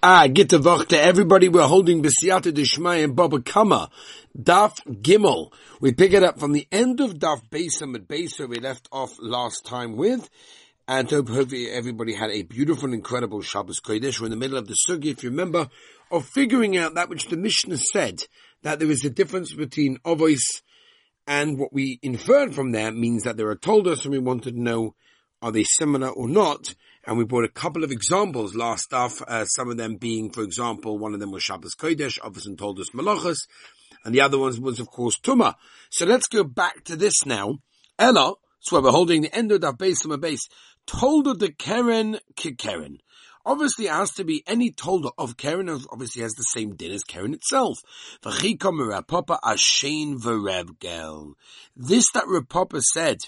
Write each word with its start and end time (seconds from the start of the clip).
Ah, 0.00 0.28
get 0.28 0.50
to 0.50 0.60
to 0.60 1.00
everybody. 1.00 1.48
We're 1.48 1.66
holding 1.66 2.04
B'siyata 2.04 2.54
Dishmai 2.54 2.98
and 2.98 3.16
Baba 3.16 3.40
Kama. 3.40 3.90
Daf 4.40 4.80
Gimel. 4.86 5.52
We 5.80 5.92
pick 5.92 6.12
it 6.12 6.22
up 6.22 6.38
from 6.38 6.52
the 6.52 6.68
end 6.70 7.00
of 7.00 7.14
Daf 7.14 7.42
Beisam 7.50 7.96
at 7.96 8.38
where 8.38 8.46
we 8.46 8.60
left 8.60 8.88
off 8.92 9.16
last 9.18 9.66
time 9.66 9.96
with. 9.96 10.30
And 10.86 11.10
hope 11.10 11.28
everybody 11.52 12.14
had 12.14 12.30
a 12.30 12.42
beautiful, 12.42 12.92
incredible 12.92 13.42
Shabbos 13.42 13.80
Kodesh. 13.80 14.20
We're 14.20 14.26
in 14.26 14.30
the 14.30 14.36
middle 14.36 14.56
of 14.56 14.68
the 14.68 14.76
Sugi, 14.88 15.06
if 15.06 15.24
you 15.24 15.30
remember, 15.30 15.68
of 16.12 16.24
figuring 16.26 16.76
out 16.76 16.94
that 16.94 17.08
which 17.08 17.26
the 17.26 17.36
Mishnah 17.36 17.78
said, 17.78 18.22
that 18.62 18.78
there 18.78 18.90
is 18.92 19.04
a 19.04 19.10
difference 19.10 19.52
between 19.52 19.98
Ovois 20.04 20.62
and 21.26 21.58
what 21.58 21.72
we 21.72 21.98
inferred 22.02 22.54
from 22.54 22.70
there 22.70 22.92
means 22.92 23.24
that 23.24 23.36
there 23.36 23.48
are 23.48 23.56
told 23.56 23.88
us 23.88 24.04
and 24.04 24.12
we 24.12 24.18
wanted 24.18 24.54
to 24.54 24.62
know 24.62 24.94
are 25.42 25.52
they 25.52 25.64
similar 25.64 26.08
or 26.08 26.28
not? 26.28 26.74
And 27.08 27.16
we 27.16 27.24
brought 27.24 27.46
a 27.46 27.48
couple 27.48 27.84
of 27.84 27.90
examples 27.90 28.54
last 28.54 28.84
stuff, 28.84 29.22
uh, 29.26 29.46
some 29.46 29.70
of 29.70 29.78
them 29.78 29.96
being, 29.96 30.28
for 30.28 30.42
example, 30.42 30.98
one 30.98 31.14
of 31.14 31.20
them 31.20 31.30
was 31.30 31.42
Shabbos 31.42 31.74
Kodesh, 31.74 32.18
obviously 32.22 32.54
told 32.54 32.78
us 32.80 32.90
Malachas, 32.90 33.48
and 34.04 34.14
the 34.14 34.20
other 34.20 34.36
one 34.36 34.60
was, 34.60 34.78
of 34.78 34.90
course, 34.90 35.18
Tuma. 35.18 35.54
So 35.88 36.04
let's 36.04 36.26
go 36.26 36.44
back 36.44 36.84
to 36.84 36.96
this 36.96 37.24
now. 37.24 37.60
Ella, 37.98 38.34
so 38.60 38.78
we're 38.78 38.90
holding 38.90 39.22
the 39.22 39.34
end 39.34 39.50
of 39.52 39.62
that 39.62 39.78
base 39.78 40.02
from 40.02 40.12
a 40.12 40.18
base, 40.18 40.50
told 40.86 41.26
of 41.26 41.38
the 41.38 41.50
Keren 41.50 42.18
Keren. 42.36 42.98
Obviously, 43.46 43.86
it 43.86 43.92
has 43.92 44.10
to 44.10 44.24
be 44.24 44.44
any 44.46 44.70
tolda 44.70 45.10
of 45.16 45.38
Keren, 45.38 45.70
obviously 45.90 46.20
has 46.20 46.34
the 46.34 46.42
same 46.42 46.76
din 46.76 46.92
as 46.92 47.04
Keren 47.04 47.32
itself. 47.32 47.78
This 48.22 48.34
that 52.12 52.26
Rapapa 52.26 52.82
said, 52.82 53.20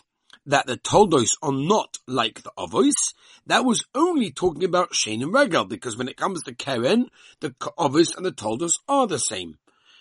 that 0.47 0.67
the 0.67 0.77
Toldos 0.77 1.31
are 1.43 1.53
not 1.53 1.99
like 2.07 2.43
the 2.43 2.51
Avos, 2.59 2.95
that 3.47 3.65
was 3.65 3.85
only 3.95 4.31
talking 4.31 4.65
about 4.65 4.95
Shane 4.95 5.23
and 5.23 5.33
Regal, 5.35 5.65
because 5.65 5.97
when 5.97 6.09
it 6.09 6.17
comes 6.17 6.43
to 6.43 6.55
Keren, 6.55 7.11
the 7.41 7.51
Avos 7.79 8.17
and 8.17 8.25
the 8.25 8.33
Toldos 8.33 8.73
are 8.89 9.07
the 9.07 9.19
same. 9.19 9.59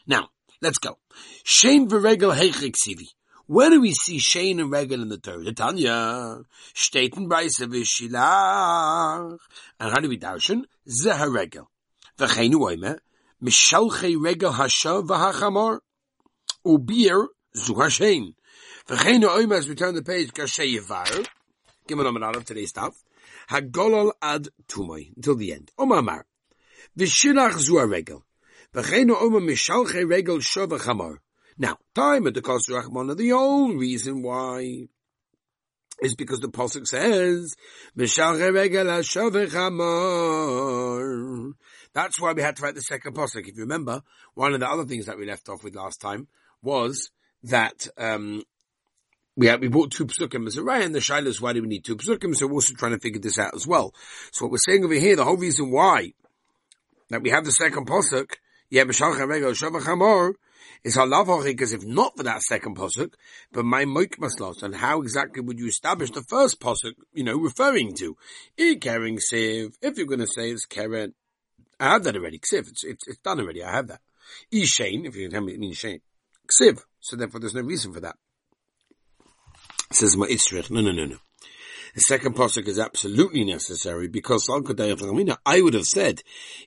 Now, 0.07 0.29
let's 0.61 0.77
go. 0.77 0.97
Shane 1.43 1.87
v'Regal 1.89 2.35
heichik 2.35 2.75
sivi. 2.75 3.07
Where 3.47 3.69
do 3.69 3.81
we 3.81 3.93
see 3.93 4.19
Shane 4.19 4.59
and 4.59 4.71
Regal 4.71 5.01
in 5.01 5.09
the 5.09 5.17
Torah? 5.17 5.51
Tanya, 5.51 6.45
Shteten 6.73 7.27
Breise. 7.27 7.59
And 9.79 9.91
how 9.91 9.99
do 9.99 10.07
we 10.07 10.17
darshan? 10.17 10.65
Zeha 10.87 11.33
Regal. 11.33 11.69
V'cheinu 12.17 12.55
oime, 12.55 12.99
Mishalchei 13.43 14.15
Regal 14.21 14.53
hashav 14.53 15.07
v'hachamor. 15.07 15.79
Ubir 16.65 17.27
zu. 17.55 17.73
V'cheinu 18.89 19.25
oima, 19.25 19.57
as 19.57 19.69
we 19.69 19.75
turn 19.75 19.93
the 19.93 20.01
page, 20.01 20.33
Kashay 20.33 20.75
Yevar. 20.75 21.27
Give 21.85 21.95
me 21.95 22.05
of 22.07 22.43
today's 22.43 22.69
stuff. 22.69 22.95
Ad 23.51 23.71
tumoi. 23.71 25.15
Until 25.15 25.35
the 25.35 25.53
end. 25.53 25.71
Oma 25.77 25.97
Amar. 25.97 26.25
V'shilach 26.97 27.59
zu 27.59 27.85
regel. 27.85 28.23
V'cheinu 28.73 29.15
mishalche 29.15 30.09
regel 30.09 30.39
shov 30.39 30.69
chamor. 30.79 31.17
Now, 31.59 31.77
time 31.93 32.25
at 32.25 32.33
the 32.33 32.41
Kos 32.41 32.67
Rachmana, 32.67 33.15
the 33.15 33.33
only 33.33 33.75
reason 33.75 34.23
why 34.23 34.87
is 36.01 36.15
because 36.15 36.39
the 36.39 36.47
Pasuk 36.47 36.87
says. 36.87 37.55
That's 41.93 42.21
why 42.21 42.33
we 42.33 42.41
had 42.41 42.55
to 42.55 42.63
write 42.63 42.73
the 42.73 42.81
second 42.81 43.13
Pasuk. 43.13 43.47
If 43.47 43.55
you 43.55 43.61
remember, 43.61 44.01
one 44.33 44.55
of 44.55 44.61
the 44.61 44.67
other 44.67 44.85
things 44.85 45.05
that 45.05 45.19
we 45.19 45.27
left 45.27 45.47
off 45.47 45.63
with 45.63 45.75
last 45.75 46.01
time 46.01 46.27
was 46.63 47.11
that 47.43 47.87
um, 47.97 48.41
we 49.39 49.55
we 49.55 49.69
bought 49.69 49.91
two 49.91 50.05
psukim 50.05 50.47
as 50.47 50.57
a 50.57 50.65
and 50.69 50.93
the 50.93 50.99
shilas, 50.99 51.39
why 51.39 51.53
do 51.53 51.61
we 51.61 51.67
need 51.69 51.85
two 51.85 51.95
psukim? 51.95 52.35
So 52.35 52.45
we're 52.45 52.55
also 52.55 52.73
trying 52.73 52.91
to 52.91 52.99
figure 52.99 53.21
this 53.21 53.39
out 53.39 53.55
as 53.55 53.65
well. 53.65 53.93
So 54.33 54.45
what 54.45 54.51
we're 54.51 54.57
saying 54.57 54.83
over 54.83 54.93
here, 54.95 55.15
the 55.15 55.23
whole 55.23 55.37
reason 55.37 55.71
why 55.71 56.11
that 57.09 57.21
we 57.21 57.29
have 57.29 57.45
the 57.45 57.51
second 57.51 57.87
pasuk, 57.87 58.33
yeah, 58.69 58.83
is 58.83 58.99
halav 60.95 61.43
because 61.45 61.71
if 61.71 61.85
not 61.85 62.17
for 62.17 62.23
that 62.23 62.41
second 62.41 62.75
pasuk, 62.75 63.13
but 63.53 63.63
my 63.63 63.85
moik 63.85 64.17
maslos, 64.17 64.61
and 64.61 64.75
how 64.75 65.01
exactly 65.01 65.41
would 65.41 65.57
you 65.57 65.67
establish 65.67 66.11
the 66.11 66.23
first 66.23 66.59
pasuk, 66.59 66.95
you 67.13 67.23
know, 67.23 67.37
referring 67.37 67.95
to? 67.95 68.17
E 68.57 68.75
kering 68.75 69.19
siv, 69.19 69.73
if 69.81 69.97
you're 69.97 70.05
going 70.05 70.19
to 70.19 70.27
say 70.27 70.49
it's 70.51 70.65
keren, 70.65 71.13
I 71.79 71.93
have 71.93 72.03
that 72.03 72.17
already, 72.17 72.39
ksiv, 72.39 72.67
it's, 72.67 72.83
it's, 72.83 73.07
it's 73.07 73.19
done 73.19 73.39
already, 73.39 73.63
I 73.63 73.71
have 73.71 73.87
that. 73.87 74.01
E 74.51 74.65
shane, 74.65 75.05
if 75.05 75.15
you 75.15 75.23
can 75.23 75.31
tell 75.31 75.41
me 75.41 75.53
it 75.53 75.59
means 75.59 75.77
shane, 75.77 76.01
ksiv, 76.51 76.81
so 76.99 77.15
therefore 77.15 77.39
there's 77.39 77.55
no 77.55 77.61
reason 77.61 77.93
for 77.93 78.01
that 78.01 78.17
says 79.91 80.15
Ma'isrich. 80.15 80.69
No, 80.69 80.81
no, 80.81 80.91
no, 80.91 81.05
no. 81.05 81.17
The 81.95 82.01
second 82.01 82.35
pasuk 82.35 82.67
is 82.67 82.79
absolutely 82.79 83.43
necessary 83.43 84.07
because 84.07 84.47
I 84.49 85.61
would 85.61 85.73
have 85.73 85.85
said, 85.85 86.21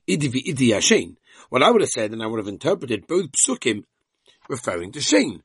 Idi 0.09 0.29
Idi 0.29 0.69
Yashin. 0.71 1.17
What 1.49 1.63
I 1.63 1.71
would 1.71 1.83
have 1.83 1.91
said, 1.91 2.13
and 2.13 2.23
I 2.23 2.27
would 2.27 2.39
have 2.39 2.49
interpreted 2.49 3.07
both 3.07 3.31
psukim 3.33 3.85
referring 4.49 4.93
to 4.93 4.99
Shein. 4.99 5.43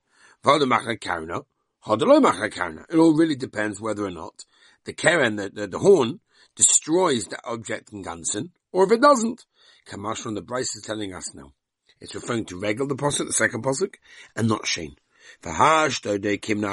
It 2.89 2.97
all 2.97 3.16
really 3.16 3.35
depends 3.35 3.81
whether 3.81 4.05
or 4.05 4.11
not 4.11 4.45
the 4.85 4.93
keren, 4.93 5.35
the, 5.35 5.49
the, 5.49 5.67
the 5.67 5.79
horn, 5.79 6.21
destroys 6.55 7.25
the 7.25 7.39
object 7.45 7.93
in 7.93 8.01
Gansen, 8.01 8.51
or 8.71 8.85
if 8.85 8.91
it 8.91 9.01
doesn't. 9.01 9.45
Kamash 9.87 10.17
from 10.17 10.35
the 10.35 10.41
Bryce 10.41 10.75
is 10.75 10.83
telling 10.83 11.13
us 11.13 11.33
now. 11.35 11.53
It's 11.99 12.16
referring 12.16 12.45
to 12.45 12.59
Regel, 12.59 12.87
the 12.87 12.95
posuk, 12.95 13.27
the 13.27 13.33
second 13.33 13.63
posuk, 13.63 13.95
and 14.35 14.47
not 14.47 14.66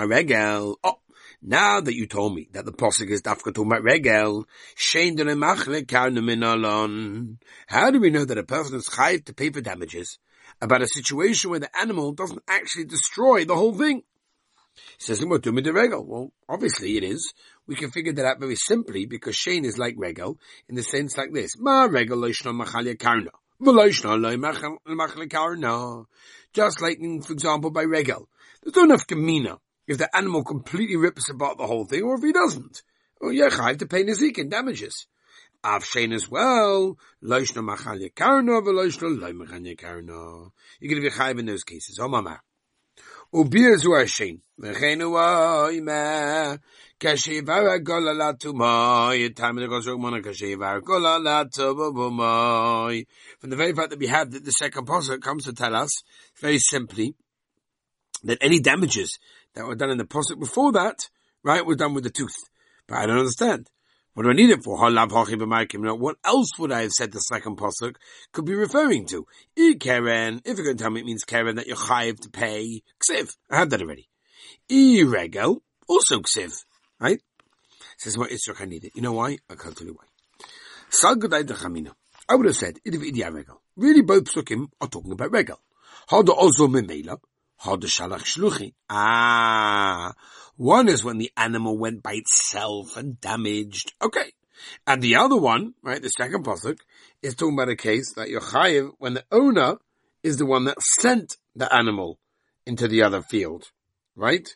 Regel. 0.08 0.78
Oh, 0.84 0.98
now 1.42 1.80
that 1.80 1.94
you 1.94 2.06
told 2.06 2.34
me 2.34 2.48
that 2.52 2.64
the 2.64 2.72
posuk 2.72 3.10
is 3.10 3.22
dafka 3.22 3.60
about 3.60 3.82
regel, 3.82 4.46
how 7.66 7.90
do 7.90 8.00
we 8.00 8.10
know 8.10 8.24
that 8.24 8.38
a 8.38 8.42
person 8.44 8.76
is 8.76 8.88
chayiv 8.88 9.26
to 9.26 9.34
pay 9.34 9.50
for 9.50 9.60
damages 9.60 10.18
about 10.62 10.82
a 10.82 10.86
situation 10.86 11.50
where 11.50 11.60
the 11.60 11.78
animal 11.78 12.12
doesn't 12.12 12.42
actually 12.48 12.86
destroy 12.86 13.44
the 13.44 13.56
whole 13.56 13.74
thing? 13.74 14.02
Says, 14.98 15.22
regel. 15.22 16.04
Well, 16.06 16.32
obviously 16.48 16.96
it 16.96 17.04
is. 17.04 17.32
We 17.66 17.74
can 17.76 17.90
figure 17.90 18.12
that 18.14 18.24
out 18.24 18.40
very 18.40 18.56
simply 18.56 19.06
because 19.06 19.36
Shane 19.36 19.64
is 19.64 19.78
like 19.78 19.94
regel 19.96 20.38
in 20.68 20.74
the 20.76 20.82
sense 20.82 21.16
like 21.16 21.32
this. 21.32 21.58
Ma 21.58 21.84
regel 21.84 22.30
karna. 22.98 23.30
Just 26.52 26.80
like, 26.80 26.98
mm, 26.98 27.24
for 27.24 27.32
example, 27.32 27.70
by 27.70 27.82
regel. 27.82 28.28
There's 28.64 28.76
no 28.76 28.84
enough 28.84 29.06
gemina 29.06 29.58
if 29.86 29.98
the 29.98 30.16
animal 30.16 30.42
completely 30.42 30.96
rips 30.96 31.28
apart 31.28 31.58
the 31.58 31.66
whole 31.66 31.84
thing, 31.84 32.02
or 32.02 32.14
if 32.14 32.22
he 32.22 32.32
doesn't. 32.32 32.82
Well, 33.20 33.32
yeah, 33.32 33.50
have 33.50 33.76
to 33.78 33.86
pay 33.86 34.04
nazik 34.04 34.48
damages. 34.48 35.06
Avshein 35.62 36.14
as 36.14 36.30
well. 36.30 36.96
You're 37.20 37.38
going 37.38 37.46
to 40.80 41.00
be 41.00 41.10
chayiv 41.10 41.38
in 41.38 41.46
those 41.46 41.64
cases. 41.64 41.98
Oh, 42.00 42.08
mama. 42.08 42.40
The 43.32 43.44
Mona. 49.96 50.20
From 53.40 53.50
the 53.50 53.56
very 53.56 53.72
fact 53.72 53.90
that 53.90 53.98
we 53.98 54.06
have 54.06 54.30
that 54.30 54.44
the 54.44 54.52
second 54.52 54.86
posuk 54.86 55.20
comes 55.20 55.44
to 55.44 55.52
tell 55.52 55.74
us, 55.74 56.04
very 56.40 56.58
simply, 56.58 57.16
that 58.24 58.38
any 58.40 58.60
damages 58.60 59.18
that 59.54 59.66
were 59.66 59.74
done 59.74 59.90
in 59.90 59.98
the 59.98 60.04
posuk 60.04 60.38
before 60.40 60.72
that, 60.72 61.08
right, 61.42 61.64
were 61.64 61.76
done 61.76 61.94
with 61.94 62.04
the 62.04 62.10
tooth. 62.10 62.36
But 62.86 62.98
I 62.98 63.06
don't 63.06 63.18
understand. 63.18 63.68
What 64.14 64.22
do 64.24 64.30
I 64.30 64.34
need 64.34 64.50
it 64.50 64.62
for? 64.62 64.78
What 64.78 66.16
else 66.24 66.50
would 66.58 66.70
I 66.70 66.82
have 66.82 66.92
said 66.92 67.10
the 67.10 67.18
second 67.18 67.56
posuk 67.56 67.96
could 68.32 68.44
be 68.44 68.54
referring 68.54 69.06
to? 69.06 69.26
If 69.56 69.84
you're 69.84 70.04
going 70.08 70.40
to 70.44 70.74
tell 70.76 70.90
me 70.90 71.00
it 71.00 71.06
means 71.06 71.24
keren 71.24 71.56
that 71.56 71.66
you're 71.66 71.76
chayiv 71.76 72.20
to 72.20 72.30
pay 72.30 72.82
ksiv. 73.10 73.36
I 73.50 73.56
had 73.58 73.70
that 73.70 73.82
already. 73.82 74.08
E 74.68 75.02
regel 75.02 75.62
also 75.88 76.20
ksiv, 76.20 76.64
right? 77.00 77.20
Says 77.98 78.16
what 78.16 78.30
Israel 78.30 78.56
I 78.60 78.66
need 78.66 78.84
it. 78.84 78.92
You 78.94 79.02
know 79.02 79.12
why? 79.12 79.38
I 79.50 79.56
can't 79.56 79.76
tell 79.76 79.86
you 79.86 79.94
why. 79.94 80.04
I 82.28 82.34
would 82.36 82.46
have 82.46 82.56
said 82.56 82.78
regel. 82.86 83.62
Really, 83.76 84.02
both 84.02 84.24
psukim 84.24 84.68
are 84.80 84.88
talking 84.88 85.10
about 85.10 85.32
memela. 85.32 87.18
Ah, 88.90 90.12
one 90.56 90.88
is 90.88 91.02
when 91.02 91.18
the 91.18 91.30
animal 91.36 91.78
went 91.78 92.02
by 92.02 92.14
itself 92.14 92.96
and 92.96 93.20
damaged. 93.20 93.92
Okay. 94.02 94.32
And 94.86 95.02
the 95.02 95.16
other 95.16 95.36
one, 95.36 95.74
right, 95.82 96.00
the 96.00 96.08
second 96.08 96.44
pasuk, 96.44 96.78
is 97.22 97.34
talking 97.34 97.54
about 97.54 97.68
a 97.68 97.76
case 97.76 98.12
that 98.16 98.28
you're 98.28 98.40
chayiv 98.40 98.92
when 98.98 99.14
the 99.14 99.24
owner 99.32 99.76
is 100.22 100.36
the 100.36 100.46
one 100.46 100.64
that 100.64 100.80
sent 101.00 101.36
the 101.56 101.74
animal 101.74 102.18
into 102.66 102.86
the 102.88 103.02
other 103.02 103.22
field. 103.22 103.70
Right? 104.14 104.48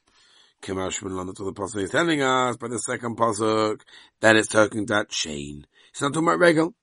Kimash 0.63 1.01
that's 1.01 1.41
what 1.41 1.55
the 1.55 1.61
pasuk 1.61 1.83
is 1.83 1.91
telling 1.91 2.23
us 2.23 2.57
by 2.57 2.69
the 2.69 2.79
second 2.79 3.17
pasuk 3.17 3.81
that 4.21 4.37
it's 4.37 4.49
talking 4.49 4.87
that 4.87 5.09
chain. 5.09 5.67
It's 5.91 6.03
not 6.03 6.13
talking 6.13 6.29
about 6.29 6.41
regal. 6.41 6.75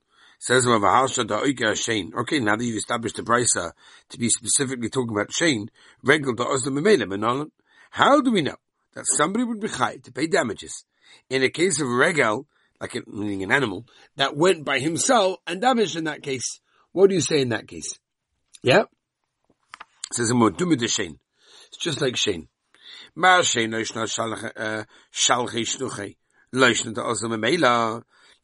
Says 0.45 0.68
Okay, 0.68 2.39
now 2.39 2.56
that 2.56 2.63
you've 2.63 2.77
established 2.77 3.15
the 3.15 3.24
brisa 3.24 3.71
to 4.09 4.19
be 4.19 4.30
specifically 4.30 4.89
talking 4.89 5.15
about 5.15 5.33
Shane, 5.33 5.71
how 7.89 8.21
do 8.21 8.31
we 8.31 8.44
know 8.44 8.56
that 8.94 9.06
somebody 9.18 9.44
would 9.44 9.59
be 9.59 9.69
chai 9.69 9.97
to 10.03 10.12
pay 10.12 10.27
damages 10.27 10.86
in 11.31 11.42
a 11.42 11.50
case 11.50 11.81
of 11.81 11.88
regal 11.88 12.45
like 12.80 12.94
a, 12.94 13.01
meaning 13.07 13.42
an 13.42 13.51
animal, 13.51 13.88
that 14.18 14.38
went 14.38 14.63
by 14.63 14.77
himself 14.77 15.38
and 15.47 15.62
damaged 15.62 15.95
in 15.95 16.03
that 16.03 16.21
case. 16.21 16.59
What 16.92 17.09
do 17.09 17.15
you 17.15 17.21
say 17.21 17.42
in 17.42 17.50
that 17.50 17.68
case? 17.68 17.97
Yeah? 18.62 18.83
Says 20.12 20.30
in 20.30 20.88
Shane. 20.88 21.18
It's 21.69 21.77
just 21.80 22.01
like 22.01 22.18
Shane. 22.18 22.50
Mar 23.15 23.42
Shane 23.42 23.71
shalche 23.71 24.51
uh, 24.56 24.83
shnuche. 25.12 26.15
Loishna 26.53 26.94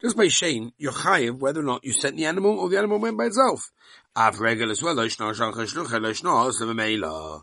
Just 0.02 0.16
by 0.16 0.26
Shane, 0.26 0.72
you're 0.78 0.90
chayiv 0.90 1.38
whether 1.38 1.60
or 1.60 1.62
not 1.62 1.84
you 1.84 1.92
sent 1.92 2.16
the 2.16 2.24
animal 2.24 2.58
or 2.58 2.68
the 2.68 2.76
animal 2.76 2.98
went 2.98 3.16
by 3.16 3.26
itself. 3.26 3.70
Av 4.16 4.40
regel 4.40 4.72
as 4.72 4.82
well. 4.82 4.96
Loishna 4.96 5.32
shalche 5.32 5.64
shnuche. 5.64 6.00
Loishna 6.00 6.50
osam 6.50 6.74
meila. 6.74 7.42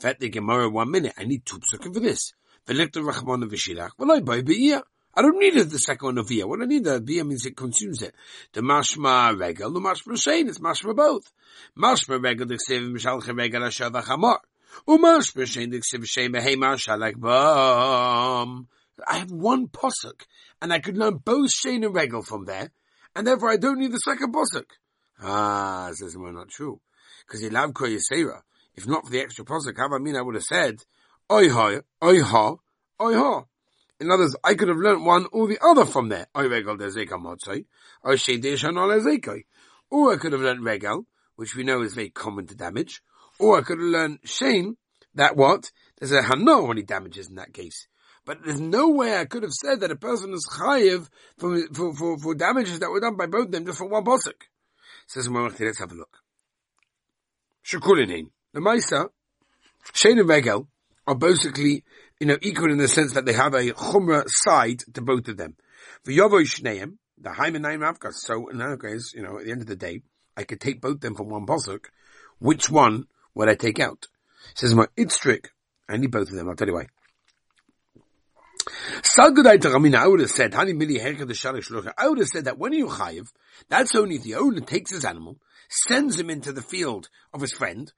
Fet 0.00 0.18
the 0.18 0.28
Gemara 0.28 0.68
one 0.68 0.90
minute. 0.90 1.12
I 1.16 1.22
need 1.24 1.46
two 1.46 1.60
psukim 1.60 1.94
for 1.94 2.00
this. 2.00 2.32
Velikta 2.66 3.00
rachmon 3.00 3.48
v'shilach. 3.48 3.90
Well, 3.96 4.10
I 4.10 4.20
buy 4.20 4.42
be'iyah. 4.42 4.82
I 5.14 5.22
don't 5.22 5.38
need 5.38 5.54
the 5.54 5.78
second 5.78 6.04
one 6.04 6.18
of 6.18 6.26
via. 6.26 6.48
What 6.48 6.62
I 6.62 6.64
need 6.64 6.82
the 6.82 6.98
via 6.98 7.24
means 7.24 7.46
it 7.46 7.56
consumes 7.56 8.02
it. 8.02 8.12
The 8.54 8.60
mashma 8.60 9.38
regel, 9.38 9.70
the 9.70 9.80
mashma 9.80 10.14
shein, 10.14 10.48
it's 10.48 10.58
mashma 10.58 10.96
both. 10.96 11.30
Mashma 11.78 12.20
regel, 12.20 12.46
the 12.46 12.58
ksiv 12.58 12.92
mishalche 12.92 13.36
regel 13.36 13.62
ashav 13.62 13.92
achamor. 13.92 14.38
Umashma 14.88 15.44
shein, 15.44 15.70
the 15.70 15.78
ksiv 15.78 16.04
shein 16.06 16.34
behei 16.34 16.56
mashalek 16.56 17.20
bam. 17.20 18.66
I 19.06 19.18
have 19.18 19.30
one 19.30 19.68
posuk, 19.68 20.26
and 20.60 20.72
I 20.72 20.78
could 20.78 20.96
learn 20.96 21.16
both 21.16 21.50
shein 21.50 21.84
and 21.84 21.94
regel 21.94 22.22
from 22.22 22.44
there, 22.44 22.70
and 23.14 23.26
therefore 23.26 23.50
I 23.50 23.56
don't 23.56 23.78
need 23.78 23.92
the 23.92 23.98
second 23.98 24.34
posuk. 24.34 24.66
Ah, 25.22 25.90
says 25.92 26.16
well, 26.16 26.32
not 26.32 26.48
true. 26.48 26.80
Because 27.26 27.42
you 27.42 27.50
love 27.50 27.72
Yisera. 27.72 28.40
If 28.74 28.86
not 28.86 29.04
for 29.04 29.10
the 29.10 29.20
extra 29.20 29.44
posuk, 29.44 29.78
I 29.78 29.98
mean 29.98 30.16
I 30.16 30.22
would 30.22 30.34
have 30.34 30.44
said, 30.44 30.82
oi 31.30 31.50
ha, 31.50 31.80
oi 32.02 32.22
ha, 32.22 32.56
oi 33.00 33.14
ha. 33.14 33.44
In 34.00 34.10
I 34.42 34.54
could 34.54 34.68
have 34.68 34.78
learnt 34.78 35.04
one 35.04 35.26
or 35.30 35.46
the 35.46 35.58
other 35.62 35.84
from 35.84 36.08
there. 36.08 36.26
Oi 36.34 36.48
Regal 36.48 36.78
de 36.78 36.88
Zeka 36.88 37.20
Motzoi, 37.20 37.66
Oi 38.06 38.14
Shedesh 38.14 38.64
Anol 38.64 38.98
Ezekoi. 38.98 39.44
Or 39.90 40.14
I 40.14 40.16
could 40.16 40.32
have 40.32 40.40
learnt 40.40 40.62
regal, 40.62 41.04
which 41.36 41.54
we 41.54 41.64
know 41.64 41.82
is 41.82 41.92
very 41.92 42.08
common 42.08 42.46
to 42.46 42.54
damage. 42.54 43.02
Or 43.38 43.58
I 43.58 43.60
could 43.60 43.78
have 43.78 43.88
learnt 43.88 44.26
shame, 44.26 44.78
that 45.14 45.36
what? 45.36 45.70
There's 45.98 46.12
a 46.12 46.22
hana 46.22 46.62
when 46.62 46.78
he 46.78 46.82
damages 46.82 47.28
in 47.28 47.34
that 47.34 47.52
case. 47.52 47.88
But 48.24 48.44
there's 48.44 48.60
no 48.60 48.90
way 48.90 49.18
I 49.18 49.24
could 49.24 49.42
have 49.42 49.52
said 49.52 49.80
that 49.80 49.90
a 49.90 49.96
person 49.96 50.32
is 50.32 50.46
chayiv 50.50 51.08
for, 51.38 51.58
for, 51.72 51.94
for, 51.94 52.18
for 52.18 52.34
damages 52.34 52.80
that 52.80 52.90
were 52.90 53.00
done 53.00 53.16
by 53.16 53.26
both 53.26 53.46
of 53.46 53.52
them 53.52 53.66
just 53.66 53.78
for 53.78 53.88
one 53.88 54.04
posuk. 54.04 54.34
Says 55.06 55.28
let's 55.28 55.78
have 55.78 55.92
a 55.92 55.94
look. 55.94 56.18
Shakulinin. 57.64 58.30
The 58.52 58.60
Maisa, 58.60 59.08
Shane 59.94 60.18
and 60.18 60.28
Regel, 60.28 60.68
are 61.06 61.14
basically 61.14 61.84
you 62.20 62.26
know, 62.26 62.38
equal 62.42 62.70
in 62.70 62.78
the 62.78 62.88
sense 62.88 63.14
that 63.14 63.24
they 63.24 63.32
have 63.32 63.54
a 63.54 63.70
chumrah 63.72 64.24
side 64.26 64.82
to 64.92 65.00
both 65.00 65.26
of 65.28 65.38
them. 65.38 65.56
The 66.04 66.18
V'yovoy 66.18 66.42
shneim, 66.42 66.98
the 67.18 67.30
Haimanayim 67.30 67.80
Avkas. 67.80 68.14
So 68.14 68.48
in 68.48 68.58
that 68.58 68.80
case, 68.82 69.14
you 69.14 69.22
know, 69.22 69.38
at 69.38 69.46
the 69.46 69.50
end 69.50 69.62
of 69.62 69.66
the 69.66 69.76
day, 69.76 70.02
I 70.36 70.44
could 70.44 70.60
take 70.60 70.80
both 70.80 71.00
them 71.00 71.14
from 71.14 71.30
one 71.30 71.46
posuk. 71.46 71.86
Which 72.38 72.70
one 72.70 73.06
would 73.34 73.48
I 73.48 73.54
take 73.54 73.80
out? 73.80 74.06
Says 74.54 74.74
my 74.74 74.86
Itztrik. 74.96 75.46
I 75.88 75.96
need 75.96 76.10
both 76.10 76.28
of 76.28 76.34
them. 76.34 76.48
I'll 76.48 76.56
tell 76.56 76.68
you 76.68 76.74
why. 76.74 76.86
I 79.18 79.28
would 79.28 80.20
have 80.20 80.30
said, 80.30 80.54
I 80.54 80.64
would 80.64 82.18
have 82.18 82.28
said 82.28 82.44
that 82.44 82.58
when 82.58 82.72
you 82.72 82.86
chayiv, 82.86 83.28
that's 83.68 83.94
only 83.94 84.18
the 84.18 84.34
owner 84.36 84.60
takes 84.60 84.90
his 84.90 85.04
animal, 85.04 85.38
sends 85.68 86.18
him 86.18 86.30
into 86.30 86.52
the 86.52 86.62
field 86.62 87.08
of 87.32 87.40
his 87.40 87.52
friend, 87.52 87.92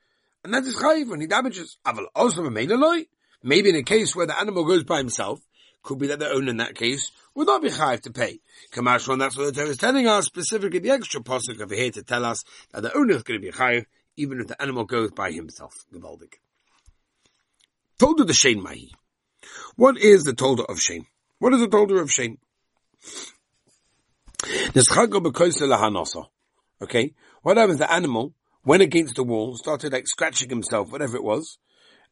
and 0.45 0.53
that 0.55 0.65
is 0.65 0.77
chayiv 0.77 1.09
when 1.09 1.21
he 1.21 1.27
damages. 1.27 1.79
Aval 1.87 2.07
also 2.15 2.45
a 2.45 3.05
Maybe 3.45 3.71
in 3.71 3.77
a 3.77 3.83
case 3.83 4.15
where 4.15 4.27
the 4.27 4.39
animal 4.39 4.65
goes 4.65 4.85
by 4.85 4.99
himself, 4.99 5.41
could 5.83 5.99
be 5.99 6.07
that 6.09 6.21
the 6.21 6.31
owner 6.31 6.51
in 6.51 6.59
that 6.59 6.77
case 6.77 7.11
would 7.35 7.49
not 7.49 7.63
be 7.63 7.69
chayiv 7.69 8.03
to 8.03 8.13
pay. 8.13 8.41
Kamashron, 8.73 9.19
that's 9.19 9.37
what 9.37 9.47
the 9.47 9.53
Torah 9.53 9.71
is 9.71 9.79
telling 9.79 10.07
us, 10.07 10.27
specifically 10.27 10.79
the 10.79 10.91
extra 10.91 11.21
posuk 11.21 11.61
over 11.61 11.75
here 11.75 11.91
to 11.91 12.03
tell 12.03 12.25
us 12.25 12.45
that 12.73 12.83
the 12.83 12.97
owner 12.97 13.15
is 13.15 13.23
going 13.23 13.41
to 13.41 13.47
be 13.47 13.53
chayiv, 13.53 13.87
even 14.17 14.41
if 14.41 14.47
the 14.47 14.61
animal 14.61 14.85
goes 14.85 15.11
by 15.11 15.33
himself. 15.33 15.85
Gewaldig. 15.93 16.35
Tolda 17.99 18.27
the 18.27 18.35
Shane 18.35 18.63
Mahi. 18.63 18.93
What 19.77 19.99
is 19.99 20.25
the 20.25 20.33
Tolda 20.33 20.65
of 20.69 20.81
shame? 20.81 21.07
What 21.39 21.53
is 21.55 21.61
the 21.61 21.69
Tolda 21.69 22.01
of 22.01 22.11
Shane? 22.11 22.39
Okay? 26.81 27.15
What 27.43 27.57
happens? 27.57 27.79
The 27.79 27.93
animal 27.93 28.35
went 28.65 28.83
against 28.83 29.17
the 29.17 29.25
wall, 29.25 29.57
started 29.57 29.93
like 29.93 30.07
scratching 30.07 30.49
himself, 30.49 30.91
whatever 30.91 31.17
it 31.17 31.25
was, 31.25 31.59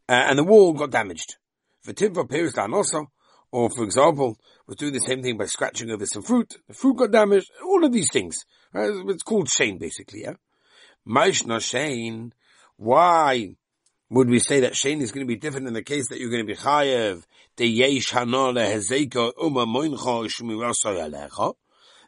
uh, 0.09 0.13
and 0.29 0.39
the 0.39 0.45
wall 0.45 0.73
got 0.73 0.91
damaged. 0.91 1.37
For 1.83 1.93
timber 1.93 2.21
appears 2.21 2.59
also, 2.59 3.11
or 3.53 3.71
for 3.71 3.85
example, 3.85 4.37
was 4.67 4.77
doing 4.77 4.93
the 4.93 5.01
same 5.01 5.23
thing 5.23 5.37
by 5.37 5.47
scratching 5.47 5.91
over 5.91 6.07
some 6.07 6.23
fruit. 6.23 6.57
The 6.69 6.75
fruit 6.75 6.97
got 6.97 7.11
damaged. 7.11 7.51
All 7.65 7.85
of 7.85 7.93
these 7.93 8.11
things. 8.13 8.45
Uh, 8.75 9.07
it's 9.09 9.23
called 9.23 9.49
shame, 9.49 9.79
basically. 9.79 10.23
Yeah. 10.23 10.35
Maishna 11.07 11.61
shane. 11.61 12.33
Why 12.77 13.57
would 14.11 14.29
we 14.29 14.39
say 14.39 14.61
that 14.61 14.77
shane 14.77 15.01
is 15.01 15.13
going 15.13 15.27
to 15.27 15.29
be 15.29 15.37
different 15.37 15.67
in 15.67 15.73
the 15.73 15.83
case 15.83 16.09
that 16.09 16.21
you're 16.21 16.31
going 16.31 16.47
to 16.47 16.53
be 16.53 16.59
chayev? 16.61 17.23
The 17.57 17.67
yesh 17.67 18.11
hanole 18.11 18.67
hezeka 18.67 19.33
uma 19.41 19.67
moincha 19.67 20.27
shmirasa 20.29 21.55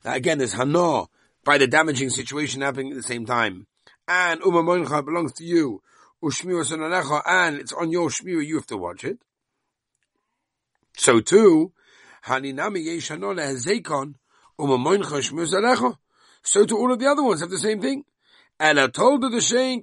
Now 0.04 0.12
again, 0.12 0.38
there's 0.38 0.52
hana 0.52 1.04
by 1.44 1.58
the 1.58 1.66
damaging 1.66 2.10
situation 2.10 2.60
happening 2.60 2.90
at 2.90 2.96
the 2.96 3.02
same 3.02 3.24
time, 3.24 3.66
and 4.06 4.40
uma 4.40 4.62
moincha 4.62 5.04
belongs 5.04 5.32
to 5.34 5.44
you 5.44 5.80
and 6.22 7.58
it's 7.58 7.72
on 7.72 7.90
your 7.90 8.08
shmira, 8.08 8.46
you 8.46 8.56
have 8.56 8.66
to 8.66 8.76
watch 8.76 9.02
it. 9.04 9.18
So 10.96 11.20
too, 11.20 11.72
haninami 12.26 12.86
yeshanol 12.86 13.38
hezekon 13.40 14.14
umamoincha 14.58 15.20
shmir 15.20 15.96
So 16.42 16.64
to 16.64 16.76
all 16.76 16.92
of 16.92 17.00
the 17.00 17.06
other 17.06 17.24
ones 17.24 17.40
have 17.40 17.50
the 17.50 17.58
same 17.58 17.80
thing. 17.80 18.04
And 18.60 18.78
I 18.78 18.86
told 18.86 19.22
the 19.22 19.40
Shane 19.40 19.82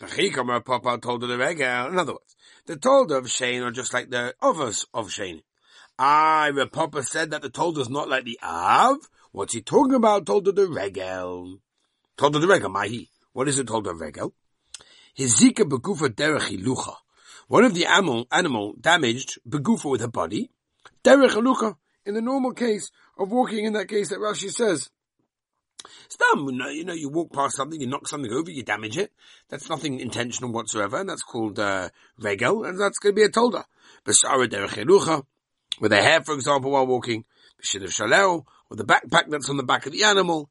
Kashain. 0.00 0.32
V'chikamar 0.32 0.64
Papa 0.64 0.98
told 1.00 1.22
her 1.22 1.28
the 1.28 1.38
Regel. 1.38 1.86
In 1.88 1.98
other 1.98 2.12
words, 2.12 2.36
the 2.66 2.76
told 2.76 3.12
of 3.12 3.30
Shane 3.30 3.62
are 3.62 3.70
just 3.70 3.92
like 3.92 4.10
the 4.10 4.34
others 4.40 4.86
of 4.94 5.10
Shane. 5.10 5.42
I, 5.98 6.52
the 6.52 6.66
Papa 6.66 7.02
said 7.02 7.30
that 7.30 7.42
the 7.42 7.50
told 7.50 7.78
is 7.78 7.88
not 7.88 8.08
like 8.08 8.24
the 8.24 8.38
Av. 8.42 8.96
What's 9.32 9.54
he 9.54 9.62
talking 9.62 9.94
about? 9.94 10.26
Told 10.26 10.46
her 10.46 10.52
the 10.52 10.68
Regel. 10.68 11.58
Told 12.16 12.34
her 12.34 12.40
the 12.40 12.46
Regel, 12.46 12.70
Mahi. 12.70 13.10
What 13.32 13.48
is 13.48 13.58
it 13.58 13.66
told 13.66 13.86
her 13.86 13.94
Regel? 13.94 14.32
Hizika 15.18 15.64
begufa 15.64 16.08
derech 16.08 16.48
hilucha. 16.48 16.94
One 17.48 17.64
of 17.64 17.74
the 17.74 17.86
animal, 17.86 18.26
animal 18.30 18.74
damaged 18.80 19.38
begufa 19.48 19.90
with 19.90 20.00
her 20.00 20.08
body. 20.08 20.50
Derech 21.02 21.30
hilucha. 21.30 21.76
In 22.06 22.14
the 22.14 22.22
normal 22.22 22.52
case 22.52 22.90
of 23.18 23.30
walking 23.30 23.64
in 23.64 23.72
that 23.74 23.88
case 23.88 24.08
that 24.08 24.18
Rashi 24.18 24.50
says, 24.50 24.88
Stam, 26.08 26.48
you 26.48 26.84
know, 26.84 26.92
you 26.92 27.08
walk 27.08 27.32
past 27.32 27.56
something, 27.56 27.80
you 27.80 27.86
knock 27.86 28.08
something 28.08 28.32
over, 28.32 28.50
you 28.50 28.62
damage 28.62 28.98
it. 28.98 29.12
That's 29.48 29.68
nothing 29.68 30.00
intentional 30.00 30.52
whatsoever, 30.52 30.98
and 30.98 31.08
that's 31.08 31.22
called 31.22 31.58
uh, 31.58 31.90
regel, 32.18 32.64
and 32.64 32.80
that's 32.80 32.98
going 32.98 33.14
to 33.14 33.20
be 33.20 33.24
a 33.24 33.28
tolda. 33.28 33.64
With 35.80 35.92
a 35.92 36.02
hair, 36.02 36.22
for 36.22 36.34
example, 36.34 36.72
while 36.72 36.86
walking. 36.86 37.24
Of 37.74 37.92
shalel, 37.92 38.46
or 38.70 38.76
the 38.76 38.84
backpack 38.84 39.28
that's 39.28 39.50
on 39.50 39.56
the 39.56 39.64
back 39.64 39.86
of 39.86 39.92
the 39.92 40.04
animal. 40.04 40.48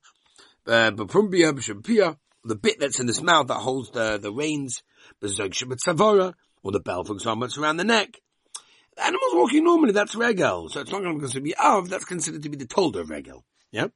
Uh, 0.66 0.92
B'prumbia, 0.92 2.18
the 2.44 2.56
bit 2.56 2.80
that's 2.80 3.00
in 3.00 3.08
his 3.08 3.22
mouth 3.22 3.48
that 3.48 3.56
holds 3.56 3.92
the, 3.92 4.18
the 4.18 4.32
reins, 4.32 4.84
or 5.22 6.72
the 6.72 6.80
bell, 6.80 7.04
for 7.06 7.14
example, 7.14 7.46
it's 7.46 7.58
around 7.58 7.78
the 7.78 7.84
neck. 7.84 8.20
The 8.96 9.06
animal's 9.06 9.36
walking 9.36 9.64
normally, 9.64 9.94
that's 9.94 10.16
regel. 10.16 10.70
So 10.70 10.82
it's 10.82 10.92
not 10.92 11.02
going 11.02 11.20
to 11.22 11.42
be 11.42 11.56
av, 11.56 11.90
that's 11.90 12.06
considered 12.06 12.44
to 12.44 12.50
be 12.50 12.58
the 12.58 12.66
tolder 12.66 13.02
of 13.02 13.10
regel. 13.10 13.46
Yeah? 13.72 13.88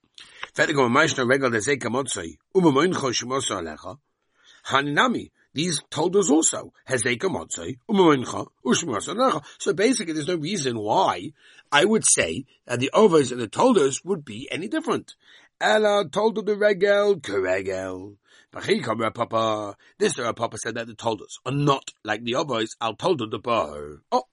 Haninami, 4.66 5.32
these 5.54 5.82
told 5.90 6.16
us 6.16 6.30
also. 6.30 6.72
So 6.88 7.04
basically 9.74 10.14
there's 10.14 10.28
no 10.28 10.36
reason 10.36 10.80
why 10.80 11.32
I 11.72 11.86
would 11.86 12.04
say 12.06 12.46
that 12.66 12.80
the 12.80 12.92
overs 12.94 13.32
and 13.32 13.42
the 13.42 13.48
tolders 13.48 14.02
would 14.04 14.26
be 14.26 14.48
any 14.52 14.68
different. 14.68 15.16
Ella 15.60 16.06
told 16.10 16.46
the 16.46 16.56
regel, 16.56 17.18
keregel. 17.18 18.18
Papa. 18.52 19.78
This 19.98 20.16
Papa 20.16 20.58
said 20.58 20.76
that 20.76 20.88
the 20.88 20.96
toldos 20.96 21.40
are 21.46 21.54
not 21.54 21.92
like 22.04 22.24
the 22.24 22.36
others. 22.36 22.76
Al 22.82 22.96
toldo 22.96 23.30
the 23.30 23.40
bar. 23.40 24.02
Oh, 24.12 24.24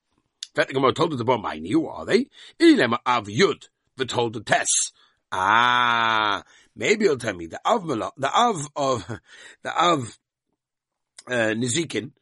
that 0.54 0.68
the 0.68 0.92
told 0.92 1.16
the 1.16 1.24
bar. 1.24 1.36
Oh, 1.36 1.40
my 1.40 1.58
new 1.58 1.86
are 1.86 2.04
they? 2.04 2.26
Ilema 2.58 2.98
av 3.06 3.26
yud. 3.26 3.68
The 3.96 4.06
toldo 4.06 4.44
tess. 4.44 4.90
Ah, 5.30 6.42
maybe 6.74 7.04
you'll 7.04 7.18
tell 7.18 7.34
me 7.34 7.46
the 7.46 7.60
av 7.64 7.86
the 7.86 8.30
av 8.32 8.68
of 8.76 9.06
the 9.62 9.82
av 9.82 10.18
uh, 11.28 11.54
nizikin 11.54 12.12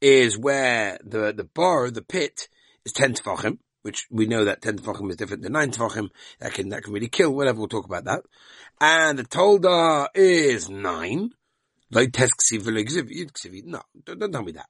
is 0.00 0.38
where 0.38 0.98
the 1.04 1.32
the 1.32 1.44
bar 1.44 1.90
the 1.90 2.02
pit 2.02 2.48
is 2.84 2.92
ten 2.92 3.14
tefachim 3.14 3.58
which 3.82 4.06
we 4.10 4.26
know 4.26 4.44
that 4.44 4.62
10 4.62 4.78
tefachim 4.78 5.10
is 5.10 5.16
different 5.16 5.42
than 5.42 5.52
9 5.52 5.72
tefachim. 5.72 6.10
That 6.38 6.52
can, 6.52 6.68
that 6.70 6.82
can 6.82 6.92
really 6.92 7.08
kill, 7.08 7.34
whatever, 7.34 7.58
we'll 7.58 7.68
talk 7.68 7.86
about 7.86 8.04
that. 8.04 8.22
And 8.80 9.18
the 9.18 9.24
Tolda 9.24 10.08
is 10.14 10.68
9. 10.68 11.30
Like 11.92 12.16
No, 12.18 13.80
don't 14.04 14.32
tell 14.32 14.42
me 14.42 14.52
that. 14.52 14.68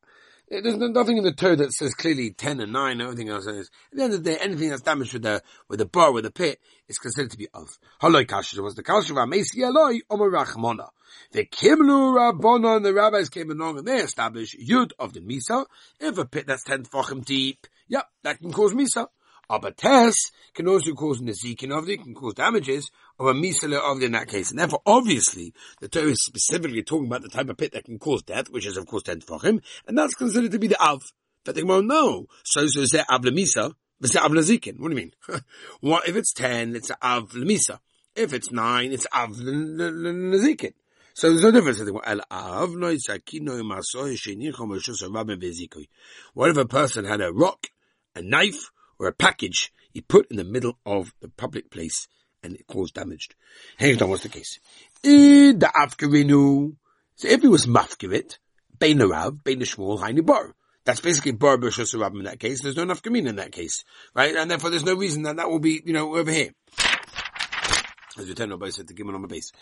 There's 0.50 0.76
nothing 0.76 1.16
in 1.16 1.22
the 1.22 1.32
Torah 1.32 1.54
that 1.54 1.72
says 1.72 1.94
clearly 1.94 2.32
10 2.32 2.58
and 2.58 2.72
9, 2.72 3.00
everything 3.00 3.28
else 3.28 3.46
is. 3.46 3.70
At 3.92 3.98
the 3.98 4.02
end 4.02 4.14
of 4.14 4.24
the 4.24 4.32
day, 4.32 4.38
anything 4.40 4.70
that's 4.70 4.82
damaged 4.82 5.12
with 5.12 5.22
the, 5.22 5.42
with 5.68 5.78
the 5.78 5.86
bar, 5.86 6.10
with 6.10 6.24
the 6.24 6.32
pit, 6.32 6.58
is 6.88 6.98
considered 6.98 7.30
to 7.30 7.38
be 7.38 7.46
of. 7.54 7.78
Haloi 8.02 8.26
kasher 8.26 8.60
was 8.60 8.74
the 8.74 8.82
kasher 8.82 9.10
of 9.10 9.16
Amesi 9.18 9.62
Eloi, 9.62 10.00
Omer 10.10 10.28
Rachmona. 10.28 10.88
The 11.30 11.44
Kimlu 11.44 12.16
Rabbona 12.16 12.76
and 12.76 12.84
the 12.84 12.92
rabbis 12.92 13.28
came 13.28 13.52
along 13.52 13.78
and 13.78 13.86
they 13.86 13.98
established 13.98 14.58
Yud 14.58 14.90
of 14.98 15.12
the 15.12 15.20
Misa. 15.20 15.66
If 16.00 16.18
a 16.18 16.24
pit 16.24 16.48
that's 16.48 16.64
10 16.64 16.82
tefachim 16.84 17.24
deep, 17.24 17.68
yep, 17.86 18.06
that 18.24 18.40
can 18.40 18.52
cause 18.52 18.74
Misa. 18.74 19.06
Aber 19.50 19.72
test 19.72 20.30
can 20.54 20.68
also 20.68 20.92
cause 20.92 21.20
nezikin 21.20 21.76
of 21.76 21.84
can 21.86 22.14
cause 22.14 22.34
damages 22.34 22.88
of 23.18 23.26
a 23.26 23.34
misala 23.34 23.80
of 23.80 24.00
in 24.00 24.12
that 24.12 24.28
case. 24.28 24.50
And 24.50 24.60
therefore, 24.60 24.80
obviously, 24.86 25.52
the 25.80 25.88
Torah 25.88 26.10
is 26.10 26.24
specifically 26.24 26.84
talking 26.84 27.08
about 27.08 27.22
the 27.22 27.28
type 27.28 27.48
of 27.48 27.56
pit 27.56 27.72
that 27.72 27.84
can 27.84 27.98
cause 27.98 28.22
death, 28.22 28.48
which 28.48 28.64
is 28.64 28.76
of 28.76 28.86
course 28.86 29.02
ten 29.02 29.20
him, 29.42 29.60
and 29.88 29.98
that's 29.98 30.14
considered 30.14 30.52
to 30.52 30.58
be 30.60 30.68
the 30.68 30.80
av. 30.80 31.02
But 31.44 31.56
they 31.56 31.64
won't. 31.64 31.90
So, 32.44 32.68
so 32.68 32.80
is 32.80 32.90
there 32.90 33.04
av 33.10 33.22
lemisa? 33.22 33.74
Is 34.00 34.12
there 34.12 34.22
av 34.22 34.30
lezikin? 34.30 34.78
What 34.78 34.92
do 34.92 34.96
you 34.96 35.02
mean? 35.02 35.12
what 35.80 36.08
if 36.08 36.14
it's 36.14 36.32
ten? 36.32 36.76
It's 36.76 36.92
av 37.02 37.30
lemisa. 37.30 37.80
If 38.14 38.32
it's 38.32 38.52
nine, 38.52 38.92
it's 38.92 39.08
av 39.12 39.30
lezikin. 39.30 40.74
So 41.14 41.28
there's 41.28 41.42
no 41.42 41.50
difference. 41.50 41.80
What 46.34 46.50
if 46.50 46.56
a 46.56 46.64
person 46.66 47.04
had 47.04 47.20
a 47.20 47.32
rock, 47.32 47.66
a 48.14 48.22
knife, 48.22 48.70
or 49.00 49.08
a 49.08 49.12
package 49.12 49.72
he 49.92 50.00
put 50.02 50.30
in 50.30 50.36
the 50.36 50.44
middle 50.44 50.78
of 50.84 51.12
the 51.20 51.28
public 51.28 51.70
place 51.70 52.06
and 52.42 52.54
it 52.54 52.66
caused 52.66 52.94
damage. 52.94 53.30
Here's 53.78 53.98
what's 54.00 54.22
the 54.22 54.28
case. 54.28 54.60
Afgarinu, 55.04 56.76
so 57.16 57.28
if 57.28 57.42
it 57.42 57.48
was 57.48 57.66
mafkirit, 57.66 58.38
Bein 58.78 59.00
Rav, 59.00 59.42
Bein 59.42 59.60
Shmuel, 59.60 59.98
Haini 60.00 60.24
Bar. 60.24 60.54
That's 60.84 61.00
basically 61.00 61.32
Bar 61.32 61.56
B'Shus 61.58 61.94
in 61.94 62.24
that 62.24 62.38
case. 62.38 62.62
There's 62.62 62.76
no 62.76 62.84
nafkamin 62.84 63.26
in 63.26 63.36
that 63.36 63.52
case, 63.52 63.84
right? 64.14 64.36
And 64.36 64.50
therefore 64.50 64.70
there's 64.70 64.84
no 64.84 64.94
reason 64.94 65.22
that 65.24 65.36
that 65.36 65.50
will 65.50 65.58
be, 65.58 65.82
you 65.84 65.92
know, 65.92 66.16
over 66.16 66.30
here 66.30 66.50
as 68.18 68.26
we 68.26 68.34
tell 68.34 68.48
nobody 68.48 68.72
said 68.72 68.88
to 68.88 68.94
give 68.94 69.08
on 69.08 69.22
the 69.22 69.28
base. 69.28 69.52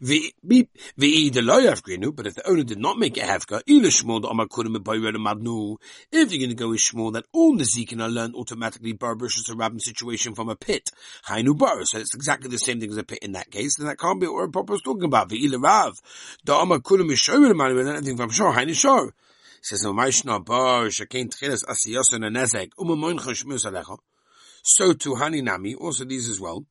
The 0.00 0.34
the 0.42 0.68
loyav 0.98 1.82
grinu, 1.82 2.14
but 2.14 2.26
if 2.26 2.34
the 2.34 2.46
owner 2.48 2.62
did 2.62 2.78
not 2.78 2.98
make 2.98 3.16
a 3.16 3.20
hefka, 3.20 3.62
ila 3.68 3.88
shmol 3.88 4.20
the 4.20 4.28
amar 4.28 4.46
kudim 4.46 4.76
madnu. 4.76 5.76
If 6.12 6.30
you're 6.30 6.38
going 6.38 6.50
to 6.50 6.54
go 6.54 6.68
with 6.68 6.80
shmol, 6.80 7.14
that 7.14 7.24
all 7.32 7.56
the 7.56 7.64
zikin 7.64 8.02
are 8.02 8.08
learned 8.08 8.34
automatically 8.34 8.92
barbarous 8.92 9.48
a 9.48 9.54
rabbin 9.54 9.80
situation 9.80 10.34
from 10.34 10.50
a 10.50 10.56
pit. 10.56 10.90
Hainu 11.28 11.56
bar, 11.56 11.84
so 11.84 11.98
it's 11.98 12.14
exactly 12.14 12.50
the 12.50 12.58
same 12.58 12.78
thing 12.78 12.90
as 12.90 12.98
a 12.98 13.04
pit 13.04 13.20
in 13.22 13.32
that 13.32 13.50
case. 13.50 13.76
Then 13.78 13.86
that 13.86 13.98
can't 13.98 14.20
be 14.20 14.26
what 14.26 14.52
Papa 14.52 14.72
was 14.72 14.82
talking 14.82 15.04
about. 15.04 15.30
The 15.30 15.42
ila 15.44 15.58
rav, 15.58 16.00
the 16.44 16.54
amar 16.54 16.80
kudim 16.80 17.10
mishoyim 17.10 17.54
madnu, 17.54 17.88
anything 17.88 18.16
from 18.16 18.30
shor 18.30 18.52
hainu 18.52 18.74
shor. 18.74 19.14
Says 19.62 19.82
no 19.82 19.94
maishna 19.94 20.44
bar 20.44 20.88
shakein 20.88 21.30
tchilas 21.30 21.64
asiyosan 21.64 22.22
anezek 22.22 22.72
umamoin 22.78 23.18
chashmus 23.18 23.64
alecha. 23.64 23.96
So 24.62 24.92
to 24.94 25.14
Haninami, 25.14 25.74
also 25.78 26.04
these 26.04 26.28
as 26.28 26.40
well 26.40 26.64